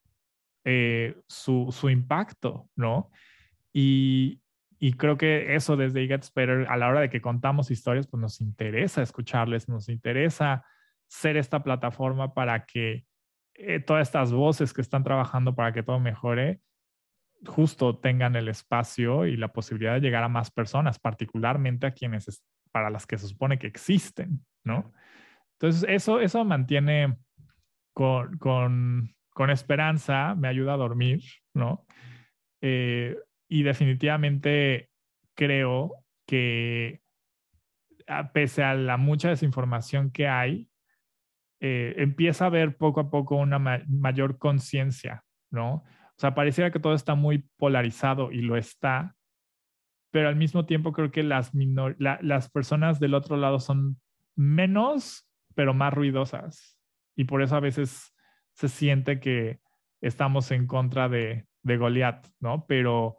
eh, 0.64 1.16
su, 1.28 1.72
impacto, 1.92 2.70
¿no? 2.76 3.12
Y, 3.72 4.42
creo 4.92 5.18
que 5.18 5.56
eso 5.56 5.78
desde 5.78 6.04
It 6.04 6.10
Gets 6.10 6.34
Better, 6.34 6.68
a 6.68 6.76
la 6.76 6.90
hora 6.90 7.00
de 7.00 7.10
que 7.10 7.22
contamos 7.22 7.72
historias, 7.72 8.06
pues 8.06 8.20
nos 8.20 8.42
interesa 8.42 9.02
escucharles, 9.02 9.70
nos 9.70 9.88
interesa 9.88 10.66
ser 11.08 11.38
esta 11.38 11.64
plataforma 11.64 12.34
para 12.34 12.66
que 12.66 13.06
eh, 13.54 13.80
todas 13.80 14.08
estas 14.08 14.34
voces 14.34 14.74
que 14.74 14.82
están 14.82 15.06
trabajando 15.06 15.56
para 15.56 15.72
que 15.72 15.84
todo 15.84 16.00
mejore, 16.00 16.60
justo 17.46 17.98
tengan 17.98 18.36
el 18.36 18.48
espacio 18.50 19.26
y 19.26 19.38
la 19.38 19.54
posibilidad 19.54 19.94
de 19.94 20.02
llegar 20.02 20.24
a 20.24 20.30
más 20.30 20.52
personas, 20.52 21.00
particularmente 21.00 21.88
a 21.88 21.92
quienes, 21.92 22.44
para 22.72 22.90
las 22.90 23.06
que 23.06 23.18
se 23.18 23.28
supone 23.28 23.60
que 23.60 23.68
existen, 23.68 24.46
¿no? 24.66 24.92
Entonces, 25.54 25.86
eso, 25.88 26.20
eso 26.20 26.44
mantiene 26.44 27.18
con, 27.94 28.38
con, 28.38 29.16
con 29.30 29.50
esperanza, 29.50 30.36
me 30.36 30.48
ayuda 30.48 30.74
a 30.74 30.78
dormir, 30.78 31.24
¿no? 31.54 31.86
Eh, 32.62 33.18
y 33.54 33.62
definitivamente 33.62 34.90
creo 35.36 36.04
que 36.26 37.04
pese 38.34 38.64
a 38.64 38.74
la 38.74 38.98
mucha 38.98 39.30
desinformación 39.30 40.10
que 40.10 40.28
hay, 40.28 40.72
eh, 41.60 41.94
empieza 41.98 42.46
a 42.46 42.48
haber 42.48 42.78
poco 42.78 43.02
a 43.02 43.12
poco 43.12 43.36
una 43.36 43.60
mayor 43.60 44.40
conciencia, 44.40 45.24
¿no? 45.52 45.76
O 45.76 46.18
sea, 46.18 46.34
pareciera 46.34 46.72
que 46.72 46.80
todo 46.80 46.96
está 46.96 47.14
muy 47.14 47.48
polarizado 47.58 48.32
y 48.32 48.42
lo 48.42 48.58
está, 48.58 49.16
pero 50.10 50.30
al 50.30 50.36
mismo 50.36 50.66
tiempo 50.66 50.92
creo 50.92 51.12
que 51.12 51.22
las, 51.22 51.52
las 52.00 52.50
personas 52.50 53.00
del 53.00 53.14
otro 53.14 53.38
lado 53.38 53.60
son 53.60 54.02
menos, 54.36 55.30
pero 55.54 55.76
más 55.76 55.94
ruidosas. 55.94 56.80
Y 57.16 57.26
por 57.26 57.44
eso 57.44 57.56
a 57.56 57.60
veces 57.60 58.16
se 58.54 58.68
siente 58.68 59.20
que 59.20 59.60
estamos 60.02 60.50
en 60.50 60.66
contra 60.66 61.08
de, 61.08 61.46
de 61.62 61.78
Goliat, 61.78 62.26
¿no? 62.40 62.66
Pero 62.66 63.18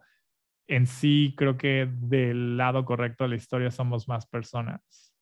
en 0.67 0.87
sí 0.87 1.33
creo 1.37 1.57
que 1.57 1.87
del 1.91 2.57
lado 2.57 2.85
correcto 2.85 3.23
de 3.23 3.31
la 3.31 3.35
historia 3.35 3.71
somos 3.71 4.07
más 4.07 4.25
personas. 4.25 5.13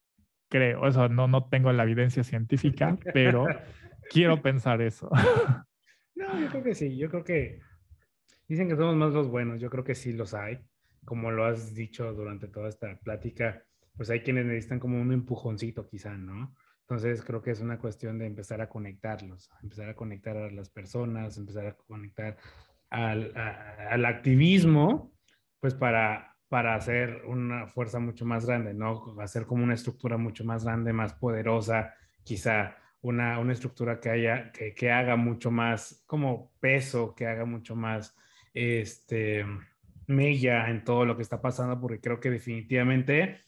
Creo, 0.50 0.88
eso 0.88 1.10
no, 1.10 1.28
no 1.28 1.48
tengo 1.50 1.72
la 1.72 1.84
evidencia 1.84 2.24
científica, 2.24 2.98
pero 3.14 3.48
quiero 4.10 4.42
pensar 4.42 4.82
eso. 4.82 5.10
No, 6.16 6.40
yo 6.40 6.48
creo 6.48 6.64
que 6.64 6.76
sí, 6.76 6.96
yo 6.96 7.10
creo 7.10 7.24
que 7.24 7.60
dicen 8.48 8.70
que 8.70 8.76
somos 8.76 8.96
más 8.96 9.14
los 9.14 9.30
buenos, 9.30 9.60
yo 9.60 9.72
creo 9.72 9.84
que 9.84 9.96
sí 9.96 10.14
los 10.14 10.36
hay, 10.36 10.60
como 11.06 11.32
lo 11.32 11.44
has 11.44 11.74
dicho 11.74 12.14
durante 12.14 12.48
toda 12.48 12.70
esta 12.70 13.00
plática, 13.00 13.66
pues 13.98 14.12
hay 14.12 14.22
quienes 14.22 14.46
necesitan 14.46 14.80
como 14.80 15.02
un 15.02 15.12
empujoncito 15.12 15.88
quizá, 15.88 16.16
¿no? 16.16 16.56
Entonces 16.82 17.24
creo 17.24 17.42
que 17.42 17.50
es 17.50 17.62
una 17.62 17.80
cuestión 17.80 18.20
de 18.20 18.28
empezar 18.28 18.62
a 18.62 18.70
conectarlos, 18.70 19.50
empezar 19.64 19.90
a 19.90 19.96
conectar 19.96 20.38
a 20.38 20.52
las 20.52 20.70
personas, 20.70 21.36
empezar 21.38 21.66
a 21.66 21.76
conectar 21.76 22.38
al, 22.90 23.36
al 23.36 24.06
activismo, 24.06 25.13
pues 25.64 25.76
para, 25.76 26.36
para 26.50 26.76
hacer 26.76 27.24
una 27.26 27.68
fuerza 27.68 27.98
mucho 27.98 28.26
más 28.26 28.46
grande, 28.46 28.74
¿no? 28.74 29.16
Hacer 29.22 29.46
como 29.46 29.64
una 29.64 29.76
estructura 29.76 30.18
mucho 30.18 30.44
más 30.44 30.66
grande, 30.66 30.92
más 30.92 31.14
poderosa, 31.14 31.94
quizá 32.22 32.76
una, 33.00 33.40
una 33.40 33.54
estructura 33.54 34.02
que, 34.02 34.10
haya, 34.10 34.52
que, 34.52 34.74
que, 34.74 34.92
haga 34.92 35.16
mucho 35.16 35.52
más 35.52 36.04
como 36.06 36.52
peso, 36.60 37.16
que 37.16 37.28
haga 37.28 37.46
mucho 37.46 37.78
más 37.78 38.14
este, 38.54 39.46
mella 40.06 40.70
en 40.70 40.84
todo 40.84 41.06
lo 41.06 41.16
que 41.16 41.22
está 41.22 41.42
pasando, 41.42 41.80
porque 41.80 42.02
creo 42.02 42.20
que 42.20 42.30
definitivamente 42.30 43.46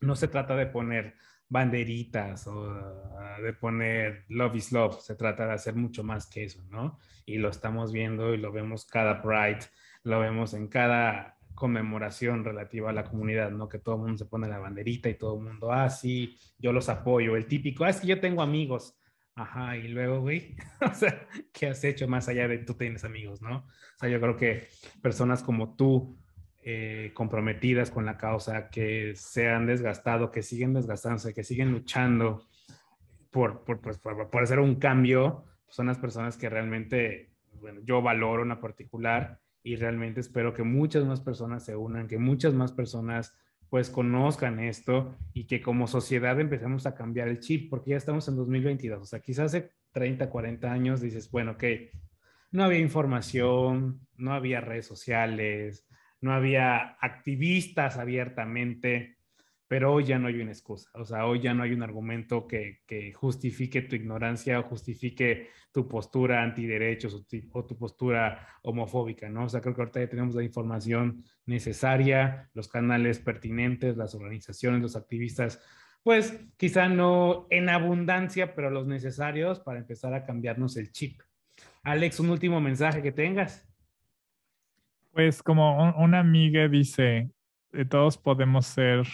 no 0.00 0.16
se 0.16 0.28
trata 0.28 0.56
de 0.56 0.68
poner 0.68 1.16
banderitas 1.50 2.46
o 2.46 2.70
ah, 2.70 3.36
de 3.42 3.52
poner 3.52 4.24
love 4.30 4.56
is 4.56 4.72
love, 4.72 5.02
se 5.02 5.16
trata 5.16 5.46
de 5.46 5.52
hacer 5.52 5.74
mucho 5.74 6.02
más 6.02 6.30
que 6.30 6.44
eso, 6.44 6.64
¿no? 6.70 6.98
Y 7.26 7.36
lo 7.36 7.50
estamos 7.50 7.92
viendo 7.92 8.32
y 8.32 8.38
lo 8.38 8.52
vemos 8.52 8.86
cada 8.86 9.20
Pride, 9.20 9.66
lo 10.06 10.20
vemos 10.20 10.54
en 10.54 10.68
cada 10.68 11.36
conmemoración 11.56 12.44
relativa 12.44 12.90
a 12.90 12.92
la 12.92 13.02
comunidad, 13.02 13.50
¿no? 13.50 13.68
Que 13.68 13.80
todo 13.80 13.96
el 13.96 14.02
mundo 14.02 14.18
se 14.18 14.26
pone 14.26 14.46
la 14.46 14.58
banderita 14.58 15.08
y 15.08 15.14
todo 15.14 15.36
el 15.36 15.42
mundo, 15.42 15.72
ah, 15.72 15.90
sí, 15.90 16.38
yo 16.58 16.72
los 16.72 16.88
apoyo. 16.88 17.34
El 17.34 17.46
típico, 17.46 17.84
ah, 17.84 17.90
es 17.90 18.00
que 18.00 18.06
yo 18.06 18.20
tengo 18.20 18.40
amigos. 18.40 18.96
Ajá, 19.34 19.76
y 19.76 19.88
luego, 19.88 20.20
güey, 20.20 20.54
o 20.80 20.94
sea, 20.94 21.26
¿qué 21.52 21.66
has 21.66 21.82
hecho 21.82 22.06
más 22.06 22.28
allá 22.28 22.46
de 22.46 22.58
tú 22.58 22.74
tienes 22.74 23.04
amigos, 23.04 23.42
no? 23.42 23.58
O 23.58 23.98
sea, 23.98 24.08
yo 24.08 24.20
creo 24.20 24.36
que 24.36 24.68
personas 25.02 25.42
como 25.42 25.74
tú, 25.74 26.16
eh, 26.62 27.10
comprometidas 27.12 27.90
con 27.90 28.06
la 28.06 28.16
causa, 28.16 28.70
que 28.70 29.12
se 29.16 29.48
han 29.48 29.66
desgastado, 29.66 30.30
que 30.30 30.42
siguen 30.42 30.72
desgastándose, 30.72 31.34
que 31.34 31.42
siguen 31.42 31.72
luchando 31.72 32.46
por, 33.32 33.64
por, 33.64 33.80
pues, 33.80 33.98
por, 33.98 34.30
por 34.30 34.42
hacer 34.42 34.60
un 34.60 34.76
cambio, 34.76 35.44
son 35.66 35.88
las 35.88 35.98
personas 35.98 36.36
que 36.36 36.48
realmente, 36.48 37.32
bueno, 37.60 37.80
yo 37.82 38.02
valoro 38.02 38.42
una 38.42 38.60
particular 38.60 39.40
y 39.66 39.74
realmente 39.74 40.20
espero 40.20 40.54
que 40.54 40.62
muchas 40.62 41.04
más 41.04 41.20
personas 41.20 41.64
se 41.64 41.74
unan, 41.74 42.06
que 42.06 42.18
muchas 42.18 42.54
más 42.54 42.70
personas 42.70 43.36
pues 43.68 43.90
conozcan 43.90 44.60
esto 44.60 45.16
y 45.34 45.48
que 45.48 45.60
como 45.60 45.88
sociedad 45.88 46.38
empecemos 46.38 46.86
a 46.86 46.94
cambiar 46.94 47.26
el 47.26 47.40
chip, 47.40 47.68
porque 47.68 47.90
ya 47.90 47.96
estamos 47.96 48.28
en 48.28 48.36
2022, 48.36 49.02
o 49.02 49.04
sea, 49.04 49.18
quizás 49.18 49.46
hace 49.46 49.72
30, 49.90 50.30
40 50.30 50.70
años 50.70 51.00
dices, 51.00 51.28
bueno, 51.32 51.52
ok, 51.52 51.64
no 52.52 52.62
había 52.62 52.78
información, 52.78 54.06
no 54.14 54.34
había 54.34 54.60
redes 54.60 54.86
sociales, 54.86 55.84
no 56.20 56.32
había 56.32 56.96
activistas 57.00 57.96
abiertamente, 57.96 59.15
pero 59.68 59.92
hoy 59.92 60.04
ya 60.04 60.18
no 60.18 60.28
hay 60.28 60.40
una 60.40 60.52
excusa, 60.52 60.90
o 60.94 61.04
sea, 61.04 61.26
hoy 61.26 61.40
ya 61.40 61.52
no 61.52 61.64
hay 61.64 61.72
un 61.72 61.82
argumento 61.82 62.46
que, 62.46 62.80
justifique 63.14 63.82
tu 63.82 63.96
ignorancia 63.96 64.60
o 64.60 64.62
justifique 64.62 65.48
tu 65.72 65.88
postura 65.88 66.42
antiderechos 66.42 67.14
o, 67.52 67.64
tu 67.64 67.76
postura 67.76 68.46
homofóbica, 68.62 69.28
¿no? 69.28 69.44
O 69.44 69.48
sea, 69.48 69.60
creo 69.60 69.74
que 69.74 69.82
ahorita 69.82 70.00
ya 70.00 70.08
tenemos 70.08 70.34
la 70.34 70.44
información 70.44 71.24
necesaria, 71.46 72.48
los 72.54 72.68
canales 72.68 73.18
pertinentes, 73.18 73.96
las 73.96 74.14
organizaciones, 74.14 74.80
los 74.82 74.96
activistas, 74.96 75.60
pues 76.04 76.38
quizá 76.56 76.88
no 76.88 77.48
en 77.50 77.68
abundancia, 77.68 78.54
pero 78.54 78.70
los 78.70 78.86
necesarios 78.86 79.58
para 79.58 79.80
empezar 79.80 80.14
a 80.14 80.24
cambiarnos 80.24 80.76
el 80.76 80.92
chip. 80.92 81.20
Alex, 81.82 82.20
un 82.20 82.30
último 82.30 82.60
mensaje 82.60 83.02
que 83.02 83.10
tengas. 83.10 83.68
Pues 85.12 85.42
como 85.42 85.92
una 85.96 86.20
amiga 86.20 86.68
dice, 86.68 87.30
todos 87.88 88.18
podemos 88.18 88.66
ser 88.66 89.06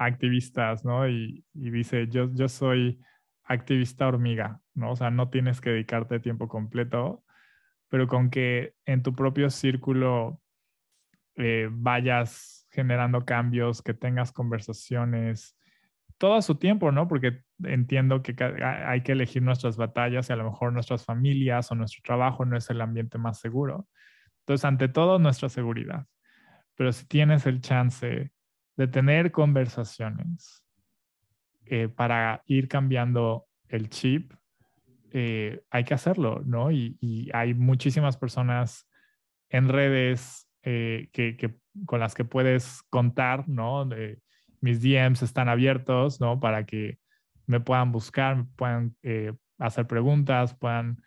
activistas, 0.00 0.84
¿no? 0.84 1.08
Y, 1.08 1.44
dice, 1.52 2.08
yo, 2.08 2.32
yo 2.32 2.48
soy 2.48 3.00
activista 3.44 4.08
hormiga, 4.08 4.60
¿no? 4.74 4.92
O 4.92 4.96
sea, 4.96 5.10
no 5.10 5.28
tienes 5.28 5.60
que 5.60 5.70
dedicarte 5.70 6.20
tiempo 6.20 6.48
completo, 6.48 7.22
pero 7.88 8.08
con 8.08 8.30
que 8.30 8.74
en 8.86 9.02
tu 9.02 9.14
propio 9.14 9.50
círculo 9.50 10.40
eh, 11.36 11.68
vayas 11.70 12.66
generando 12.70 13.24
cambios, 13.24 13.82
que 13.82 13.94
tengas 13.94 14.32
conversaciones, 14.32 15.56
todo 16.18 16.34
a 16.34 16.42
su 16.42 16.56
tiempo, 16.56 16.92
¿no? 16.92 17.06
Porque 17.06 17.42
entiendo 17.64 18.22
que 18.22 18.34
hay 18.62 19.02
que 19.02 19.12
elegir 19.12 19.42
nuestras 19.42 19.76
batallas 19.76 20.30
y 20.30 20.32
a 20.32 20.36
lo 20.36 20.44
mejor 20.44 20.72
nuestras 20.72 21.04
familias 21.04 21.70
o 21.70 21.74
nuestro 21.74 22.00
trabajo 22.02 22.44
no 22.44 22.56
es 22.56 22.70
el 22.70 22.80
ambiente 22.80 23.18
más 23.18 23.38
seguro. 23.40 23.88
Entonces, 24.40 24.64
ante 24.64 24.88
todo, 24.88 25.18
nuestra 25.18 25.48
seguridad 25.48 26.06
pero 26.80 26.92
si 26.92 27.04
tienes 27.04 27.44
el 27.44 27.60
chance 27.60 28.32
de 28.80 28.88
tener 28.88 29.30
conversaciones 29.30 30.64
eh, 31.66 31.88
para 31.88 32.42
ir 32.46 32.66
cambiando 32.66 33.46
el 33.68 33.90
chip, 33.90 34.32
eh, 35.10 35.60
hay 35.68 35.84
que 35.84 35.92
hacerlo, 35.92 36.40
¿no? 36.46 36.72
Y, 36.72 37.28
hay 37.34 37.52
muchísimas 37.52 38.16
personas 38.16 38.88
en 39.50 39.68
redes 39.68 40.48
eh, 40.62 41.10
que, 41.12 41.58
con 41.84 42.00
las 42.00 42.14
que 42.14 42.24
puedes 42.24 42.82
contar, 42.88 43.46
¿no? 43.50 43.86
mis 44.62 44.80
DMs 44.80 45.22
están 45.22 45.50
abiertos, 45.50 46.18
¿no? 46.18 46.40
Para 46.40 46.64
que 46.64 46.98
me 47.46 47.60
puedan 47.60 47.92
buscar, 47.92 48.36
me 48.36 48.44
puedan 48.56 48.96
hacer 49.58 49.86
preguntas, 49.86 50.54
puedan, 50.54 51.02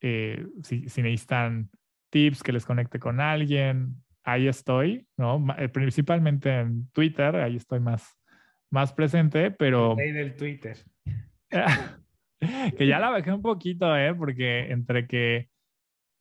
si, 0.00 0.88
si 0.88 1.02
necesitan 1.02 1.70
tips, 2.10 2.42
que 2.42 2.52
les 2.52 2.64
conecte 2.64 2.98
con 2.98 3.20
alguien, 3.20 4.02
ahí 4.24 4.48
estoy, 4.48 5.06
¿no? 5.16 5.44
Eh, 5.58 5.68
principalmente 5.68 6.60
en 6.60 6.88
Twitter, 6.90 7.36
ahí 7.36 7.56
estoy 7.56 7.80
más, 7.80 8.18
más 8.70 8.92
presente, 8.92 9.50
pero... 9.50 9.96
El 9.98 10.36
Twitter. 10.36 10.76
que 12.76 12.86
ya 12.86 12.98
la 12.98 13.10
bajé 13.10 13.32
un 13.32 13.42
poquito, 13.42 13.96
¿eh? 13.96 14.14
Porque 14.14 14.70
entre 14.70 15.06
que... 15.06 15.48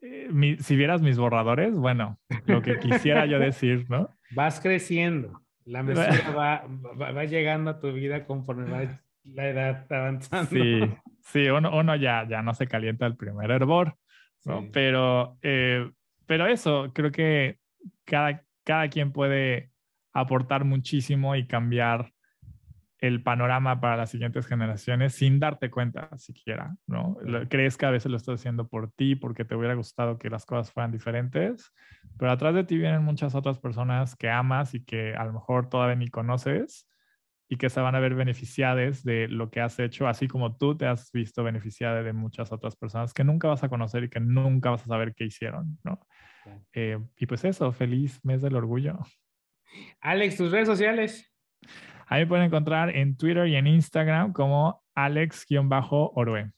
Eh, 0.01 0.57
si 0.59 0.75
vieras 0.75 1.01
mis 1.01 1.17
borradores, 1.17 1.77
bueno, 1.77 2.19
lo 2.47 2.61
que 2.61 2.79
quisiera 2.79 3.25
yo 3.27 3.37
decir, 3.39 3.85
¿no? 3.89 4.09
Vas 4.31 4.59
creciendo. 4.59 5.41
La 5.65 5.83
mesura 5.83 6.31
va, 6.31 6.65
va, 6.95 7.23
llegando 7.25 7.69
a 7.69 7.79
tu 7.79 7.91
vida 7.93 8.25
conforme 8.25 8.69
va 8.69 8.99
la 9.23 9.47
edad 9.47 9.85
avanzando. 9.91 10.49
Sí, 10.49 10.81
sí, 11.21 11.47
uno, 11.49 11.77
uno 11.77 11.95
ya, 11.95 12.27
ya 12.27 12.41
no 12.41 12.55
se 12.55 12.65
calienta 12.65 13.05
el 13.05 13.15
primer 13.15 13.51
hervor, 13.51 13.95
¿no? 14.43 14.67
Pero, 14.71 15.37
eh, 15.43 15.87
pero 16.25 16.47
eso, 16.47 16.91
creo 16.93 17.11
que 17.11 17.60
cada, 18.11 18.43
cada 18.65 18.89
quien 18.89 19.13
puede 19.13 19.71
aportar 20.11 20.65
muchísimo 20.65 21.37
y 21.37 21.47
cambiar 21.47 22.11
el 22.99 23.23
panorama 23.23 23.79
para 23.79 23.95
las 23.95 24.11
siguientes 24.11 24.45
generaciones 24.45 25.15
sin 25.15 25.39
darte 25.39 25.71
cuenta 25.71 26.15
siquiera, 26.17 26.75
¿no? 26.85 27.17
Crees 27.49 27.77
que 27.77 27.85
a 27.85 27.89
veces 27.89 28.11
lo 28.11 28.17
estás 28.17 28.41
haciendo 28.41 28.67
por 28.67 28.91
ti 28.91 29.15
porque 29.15 29.45
te 29.45 29.55
hubiera 29.55 29.73
gustado 29.73 30.19
que 30.19 30.29
las 30.29 30.45
cosas 30.45 30.71
fueran 30.71 30.91
diferentes, 30.91 31.73
pero 32.19 32.31
atrás 32.31 32.53
de 32.53 32.65
ti 32.65 32.77
vienen 32.77 33.01
muchas 33.01 33.33
otras 33.33 33.57
personas 33.59 34.15
que 34.17 34.29
amas 34.29 34.75
y 34.75 34.83
que 34.83 35.15
a 35.15 35.23
lo 35.23 35.33
mejor 35.33 35.69
todavía 35.69 35.95
ni 35.95 36.09
conoces 36.09 36.87
y 37.47 37.55
que 37.55 37.69
se 37.69 37.79
van 37.79 37.95
a 37.95 37.99
ver 38.01 38.13
beneficiadas 38.13 39.03
de 39.03 39.29
lo 39.29 39.49
que 39.49 39.61
has 39.61 39.79
hecho, 39.79 40.07
así 40.07 40.27
como 40.27 40.57
tú 40.57 40.77
te 40.77 40.85
has 40.85 41.11
visto 41.13 41.43
beneficiada 41.43 42.03
de 42.03 42.13
muchas 42.13 42.51
otras 42.51 42.75
personas 42.75 43.13
que 43.13 43.23
nunca 43.23 43.47
vas 43.47 43.63
a 43.63 43.69
conocer 43.69 44.03
y 44.03 44.09
que 44.09 44.19
nunca 44.19 44.69
vas 44.69 44.83
a 44.83 44.87
saber 44.87 45.15
qué 45.15 45.25
hicieron, 45.25 45.79
¿no? 45.83 46.05
Eh, 46.73 46.97
y 47.17 47.25
pues 47.25 47.43
eso, 47.43 47.71
feliz 47.71 48.19
mes 48.23 48.41
del 48.41 48.55
orgullo. 48.55 48.99
Alex, 49.99 50.37
tus 50.37 50.51
redes 50.51 50.67
sociales. 50.67 51.31
Ahí 52.07 52.21
me 52.21 52.27
pueden 52.27 52.45
encontrar 52.45 52.95
en 52.95 53.15
Twitter 53.15 53.47
y 53.47 53.55
en 53.55 53.67
Instagram 53.67 54.33
como 54.33 54.83
Alex-Orue. 54.95 56.51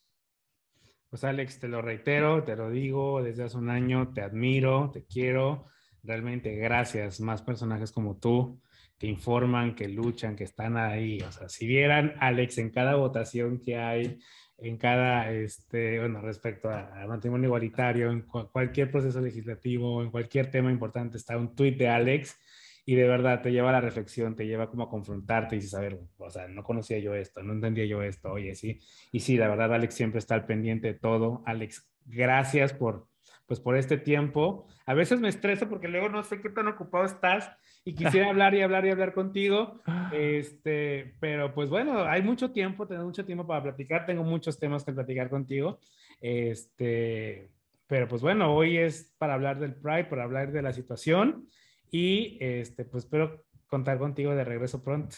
Pues 1.10 1.24
Alex, 1.24 1.60
te 1.60 1.68
lo 1.68 1.82
reitero, 1.82 2.44
te 2.44 2.56
lo 2.56 2.72
digo 2.72 3.22
desde 3.22 3.44
hace 3.44 3.58
un 3.58 3.70
año, 3.70 4.14
te 4.14 4.22
admiro, 4.22 4.90
te 4.92 5.06
quiero. 5.06 5.68
Realmente 6.02 6.56
gracias, 6.56 7.20
más 7.20 7.44
personajes 7.44 7.92
como 7.92 8.18
tú 8.18 8.60
que 8.98 9.08
informan, 9.08 9.76
que 9.76 9.88
luchan, 9.88 10.36
que 10.36 10.46
están 10.46 10.78
ahí. 10.78 11.20
O 11.22 11.32
sea, 11.32 11.50
si 11.50 11.68
vieran 11.68 12.14
Alex 12.20 12.58
en 12.58 12.72
cada 12.72 12.96
votación 12.96 13.60
que 13.60 13.78
hay, 13.78 14.20
en 14.58 14.78
cada, 14.78 15.32
este, 15.32 16.00
bueno, 16.00 16.22
respecto 16.22 16.70
a, 16.70 17.06
matrimonio 17.08 17.48
igualitario, 17.48 18.12
en 18.12 18.22
cualquier 18.22 18.92
proceso 18.92 19.20
legislativo, 19.22 20.02
en 20.02 20.12
cualquier 20.12 20.50
tema 20.52 20.72
importante, 20.72 21.18
está 21.18 21.38
un 21.38 21.56
tuit 21.56 21.78
de 21.78 21.90
Alex 21.90 22.38
y 22.86 22.96
de 22.96 23.08
verdad 23.08 23.42
te 23.42 23.52
lleva 23.52 23.70
a 23.70 23.74
la 23.74 23.82
reflexión, 23.82 24.36
te 24.36 24.46
lleva 24.46 24.70
como 24.70 24.84
a 24.84 24.90
confrontarte 24.90 25.56
y 25.56 25.60
dices, 25.60 25.74
a 25.76 25.80
ver, 25.80 26.00
o 26.18 26.30
sea, 26.30 26.48
no 26.48 26.64
conocía 26.64 27.00
yo 27.00 27.16
esto, 27.16 27.42
no 27.44 27.54
entendía 27.54 27.86
yo 27.86 28.02
esto, 28.04 28.32
oye, 28.32 28.56
sí. 28.56 28.80
Y 29.12 29.22
sí, 29.22 29.38
la 29.38 29.48
verdad, 29.48 29.74
Alex 29.74 29.94
siempre 29.94 30.20
está 30.20 30.36
al 30.36 30.46
pendiente 30.46 30.88
de 30.88 31.00
todo. 31.00 31.44
Alex, 31.46 31.90
gracias 32.06 32.74
por, 32.74 33.08
pues, 33.54 33.60
por 33.64 33.78
este 33.78 33.98
tiempo. 33.98 34.66
A 34.88 34.96
veces 34.96 35.20
me 35.20 35.30
estreso 35.30 35.70
porque 35.70 35.88
luego 35.88 36.10
no 36.10 36.24
sé 36.24 36.42
qué 36.42 36.50
tan 36.50 36.68
ocupado 36.68 37.06
estás 37.06 37.52
y 37.86 37.94
quisiera 37.96 38.30
hablar 38.30 38.56
y 38.56 38.64
hablar 38.64 38.84
y 38.88 38.90
hablar 38.90 39.14
contigo, 39.14 39.80
este, 40.12 41.14
pero 41.20 41.54
pues 41.54 41.70
bueno, 41.70 42.04
hay 42.06 42.24
mucho 42.24 42.52
tiempo, 42.52 42.88
tengo 42.88 43.04
mucho 43.04 43.26
tiempo 43.26 43.46
para 43.46 43.62
platicar, 43.62 44.08
tengo 44.08 44.24
muchos 44.24 44.58
temas 44.58 44.84
que 44.84 44.92
platicar 44.92 45.30
contigo, 45.30 45.78
este, 46.20 47.52
pero 47.86 48.08
pues 48.08 48.24
bueno, 48.24 48.56
hoy 48.56 48.78
es 48.78 49.14
para 49.20 49.36
hablar 49.36 49.60
del 49.60 49.76
Pride, 49.76 50.06
para 50.06 50.24
hablar 50.24 50.52
de 50.52 50.62
la 50.64 50.74
situación 50.74 51.48
y 51.92 52.40
este, 52.40 52.86
pues 52.86 53.04
espero 53.04 53.46
contar 53.68 54.00
contigo 54.00 54.34
de 54.34 54.46
regreso 54.46 54.84
pronto. 54.84 55.18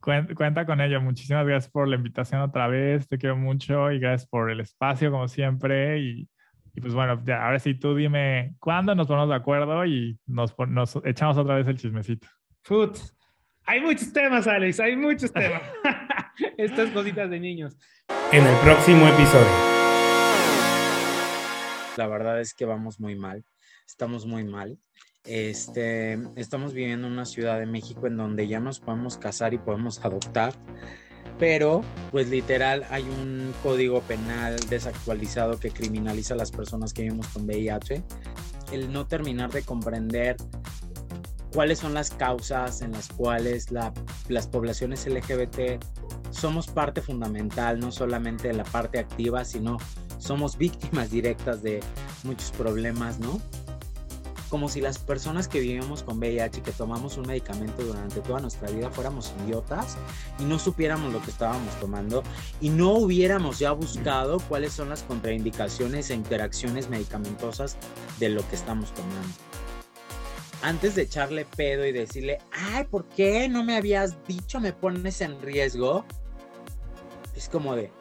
Cuenta 0.00 0.64
con 0.66 0.80
ello. 0.80 1.00
Muchísimas 1.00 1.46
gracias 1.46 1.70
por 1.70 1.86
la 1.86 1.96
invitación 1.96 2.40
otra 2.40 2.68
vez. 2.68 3.08
Te 3.08 3.18
quiero 3.18 3.36
mucho 3.36 3.90
y 3.90 3.98
gracias 3.98 4.28
por 4.28 4.50
el 4.50 4.60
espacio, 4.60 5.10
como 5.10 5.26
siempre. 5.26 5.98
Y 5.98 6.28
y 6.74 6.80
pues 6.80 6.94
bueno, 6.94 7.22
ya, 7.24 7.44
ahora 7.44 7.58
sí 7.58 7.74
tú 7.74 7.94
dime 7.94 8.54
cuándo 8.60 8.94
nos 8.94 9.06
ponemos 9.06 9.28
de 9.28 9.34
acuerdo 9.34 9.84
y 9.84 10.18
nos, 10.26 10.54
nos 10.68 10.98
echamos 11.04 11.36
otra 11.36 11.56
vez 11.56 11.66
el 11.66 11.78
chismecito. 11.78 12.28
Food. 12.62 12.96
Hay 13.66 13.80
muchos 13.80 14.12
temas, 14.12 14.46
Alex, 14.46 14.80
hay 14.80 14.96
muchos 14.96 15.32
temas. 15.32 15.62
Estas 16.56 16.90
cositas 16.90 17.30
de 17.30 17.40
niños. 17.40 17.76
En 18.32 18.46
el 18.46 18.56
próximo 18.58 19.06
episodio. 19.06 19.46
La 21.96 22.06
verdad 22.06 22.40
es 22.40 22.54
que 22.54 22.64
vamos 22.64 23.00
muy 23.00 23.16
mal, 23.16 23.44
estamos 23.86 24.24
muy 24.24 24.44
mal. 24.44 24.78
Este, 25.24 26.18
estamos 26.36 26.72
viviendo 26.72 27.06
en 27.06 27.12
una 27.12 27.26
ciudad 27.26 27.58
de 27.58 27.66
México 27.66 28.06
en 28.06 28.16
donde 28.16 28.46
ya 28.46 28.60
nos 28.60 28.80
podemos 28.80 29.18
casar 29.18 29.52
y 29.52 29.58
podemos 29.58 30.02
adoptar 30.04 30.54
pero 31.38 31.82
pues 32.10 32.28
literal 32.28 32.84
hay 32.90 33.04
un 33.04 33.54
código 33.62 34.00
penal 34.02 34.56
desactualizado 34.68 35.58
que 35.58 35.70
criminaliza 35.70 36.34
a 36.34 36.36
las 36.36 36.50
personas 36.50 36.92
que 36.92 37.02
vivimos 37.02 37.28
con 37.28 37.44
VIH. 37.44 38.02
El 38.72 38.92
no 38.92 39.06
terminar 39.06 39.50
de 39.50 39.62
comprender 39.62 40.36
cuáles 41.52 41.78
son 41.78 41.94
las 41.94 42.10
causas 42.10 42.82
en 42.82 42.92
las 42.92 43.08
cuales 43.08 43.68
las 43.70 44.46
poblaciones 44.46 45.06
LGBT 45.06 45.82
somos 46.30 46.66
parte 46.66 47.00
fundamental, 47.00 47.80
no 47.80 47.90
solamente 47.90 48.48
de 48.48 48.54
la 48.54 48.64
parte 48.64 48.98
activa, 48.98 49.44
sino 49.44 49.78
somos 50.18 50.58
víctimas 50.58 51.10
directas 51.10 51.62
de 51.62 51.80
muchos 52.24 52.50
problemas, 52.50 53.18
¿no? 53.18 53.40
Como 54.48 54.68
si 54.68 54.80
las 54.80 54.98
personas 54.98 55.48
que 55.48 55.60
vivimos 55.60 56.02
con 56.02 56.18
VIH 56.18 56.58
y 56.58 56.62
que 56.62 56.72
tomamos 56.72 57.16
un 57.16 57.26
medicamento 57.26 57.82
durante 57.82 58.20
toda 58.20 58.40
nuestra 58.40 58.70
vida 58.70 58.90
fuéramos 58.90 59.32
idiotas 59.44 59.96
y 60.38 60.44
no 60.44 60.58
supiéramos 60.58 61.12
lo 61.12 61.22
que 61.22 61.30
estábamos 61.30 61.74
tomando 61.80 62.22
y 62.60 62.70
no 62.70 62.92
hubiéramos 62.92 63.58
ya 63.58 63.72
buscado 63.72 64.38
cuáles 64.48 64.72
son 64.72 64.88
las 64.88 65.02
contraindicaciones 65.02 66.10
e 66.10 66.14
interacciones 66.14 66.88
medicamentosas 66.88 67.76
de 68.18 68.30
lo 68.30 68.48
que 68.48 68.56
estamos 68.56 68.92
tomando. 68.94 69.28
Antes 70.62 70.94
de 70.96 71.02
echarle 71.02 71.44
pedo 71.44 71.86
y 71.86 71.92
decirle, 71.92 72.38
ay, 72.50 72.84
¿por 72.84 73.08
qué 73.08 73.48
no 73.48 73.62
me 73.62 73.76
habías 73.76 74.16
dicho 74.26 74.58
me 74.58 74.72
pones 74.72 75.20
en 75.20 75.40
riesgo? 75.40 76.04
Es 77.36 77.48
como 77.48 77.76
de, 77.76 77.92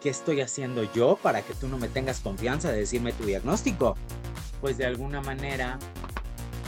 ¿qué 0.00 0.08
estoy 0.08 0.40
haciendo 0.40 0.90
yo 0.94 1.18
para 1.22 1.42
que 1.42 1.52
tú 1.52 1.68
no 1.68 1.76
me 1.76 1.88
tengas 1.88 2.20
confianza 2.20 2.70
de 2.72 2.78
decirme 2.78 3.12
tu 3.12 3.24
diagnóstico? 3.24 3.96
Pues 4.60 4.78
de 4.78 4.86
alguna 4.86 5.20
manera 5.20 5.78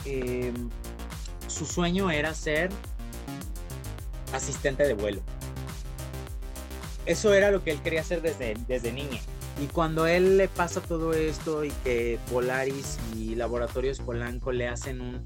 em, 0.05 0.71
su 1.47 1.67
sueño 1.67 2.11
era 2.11 2.35
ser 2.35 2.71
asistente 4.33 4.85
de 4.85 4.95
vuelo. 4.95 5.21
Eso 7.05 7.35
era 7.35 7.51
lo 7.51 7.65
que 7.65 7.73
él 7.73 7.83
quería 7.83 8.01
hacer 8.01 8.23
desde, 8.23 8.55
desde 8.69 8.93
niño. 8.93 9.21
Y 9.61 9.67
cuando 9.67 10.07
él 10.07 10.39
le 10.39 10.49
pasa 10.49 10.81
todo 10.81 11.13
esto 11.13 11.65
y 11.65 11.71
que 11.85 12.19
Polaris 12.31 12.99
y 13.17 13.35
Laboratorios 13.35 14.01
Polanco 14.01 14.51
le 14.53 14.69
hacen 14.69 15.25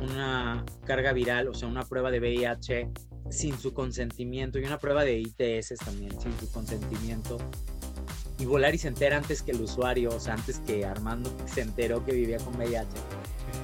una 0.00 0.64
carga 0.84 1.12
viral, 1.12 1.48
o 1.48 1.54
sea, 1.54 1.68
una 1.68 1.84
prueba 1.84 2.10
de 2.10 2.20
VIH 2.20 2.90
sin 3.30 3.58
su 3.58 3.72
consentimiento 3.72 4.58
y 4.58 4.64
una 4.64 4.78
prueba 4.78 5.02
de 5.02 5.18
ITS 5.18 5.76
también 5.84 6.20
sin 6.20 6.38
su 6.38 6.50
consentimiento, 6.52 7.38
y 8.38 8.46
Volari 8.46 8.78
se 8.78 8.88
entera 8.88 9.16
antes 9.16 9.42
que 9.42 9.52
el 9.52 9.60
usuario, 9.60 10.10
o 10.10 10.20
sea, 10.20 10.34
antes 10.34 10.58
que 10.66 10.84
Armando 10.84 11.34
se 11.46 11.60
enteró 11.60 12.04
que 12.04 12.12
vivía 12.12 12.38
con 12.38 12.56
VIH. 12.56 12.86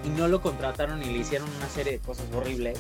Y 0.05 0.09
no 0.11 0.29
lo 0.29 0.41
contrataron 0.41 1.03
y 1.03 1.07
le 1.07 1.18
hicieron 1.18 1.49
una 1.59 1.68
serie 1.68 1.93
de 1.93 1.99
cosas 1.99 2.27
horribles. 2.33 2.79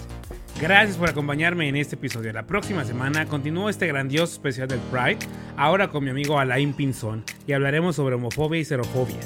Gracias 0.60 0.96
por 0.96 1.08
acompañarme 1.08 1.68
en 1.68 1.76
este 1.76 1.96
episodio. 1.96 2.32
La 2.32 2.46
próxima 2.46 2.84
semana 2.84 3.26
continúo 3.26 3.68
este 3.68 3.86
grandioso 3.86 4.34
especial 4.34 4.68
del 4.68 4.80
Pride, 4.90 5.18
ahora 5.56 5.88
con 5.88 6.04
mi 6.04 6.10
amigo 6.10 6.38
Alain 6.38 6.72
Pinzón, 6.72 7.24
y 7.46 7.52
hablaremos 7.52 7.96
sobre 7.96 8.14
homofobia 8.14 8.60
y 8.60 8.64
xerofobia. 8.64 9.20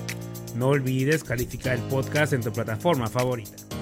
No 0.56 0.68
olvides 0.68 1.24
calificar 1.24 1.74
el 1.74 1.82
podcast 1.82 2.32
en 2.32 2.42
tu 2.42 2.52
plataforma 2.52 3.08
favorita. 3.08 3.73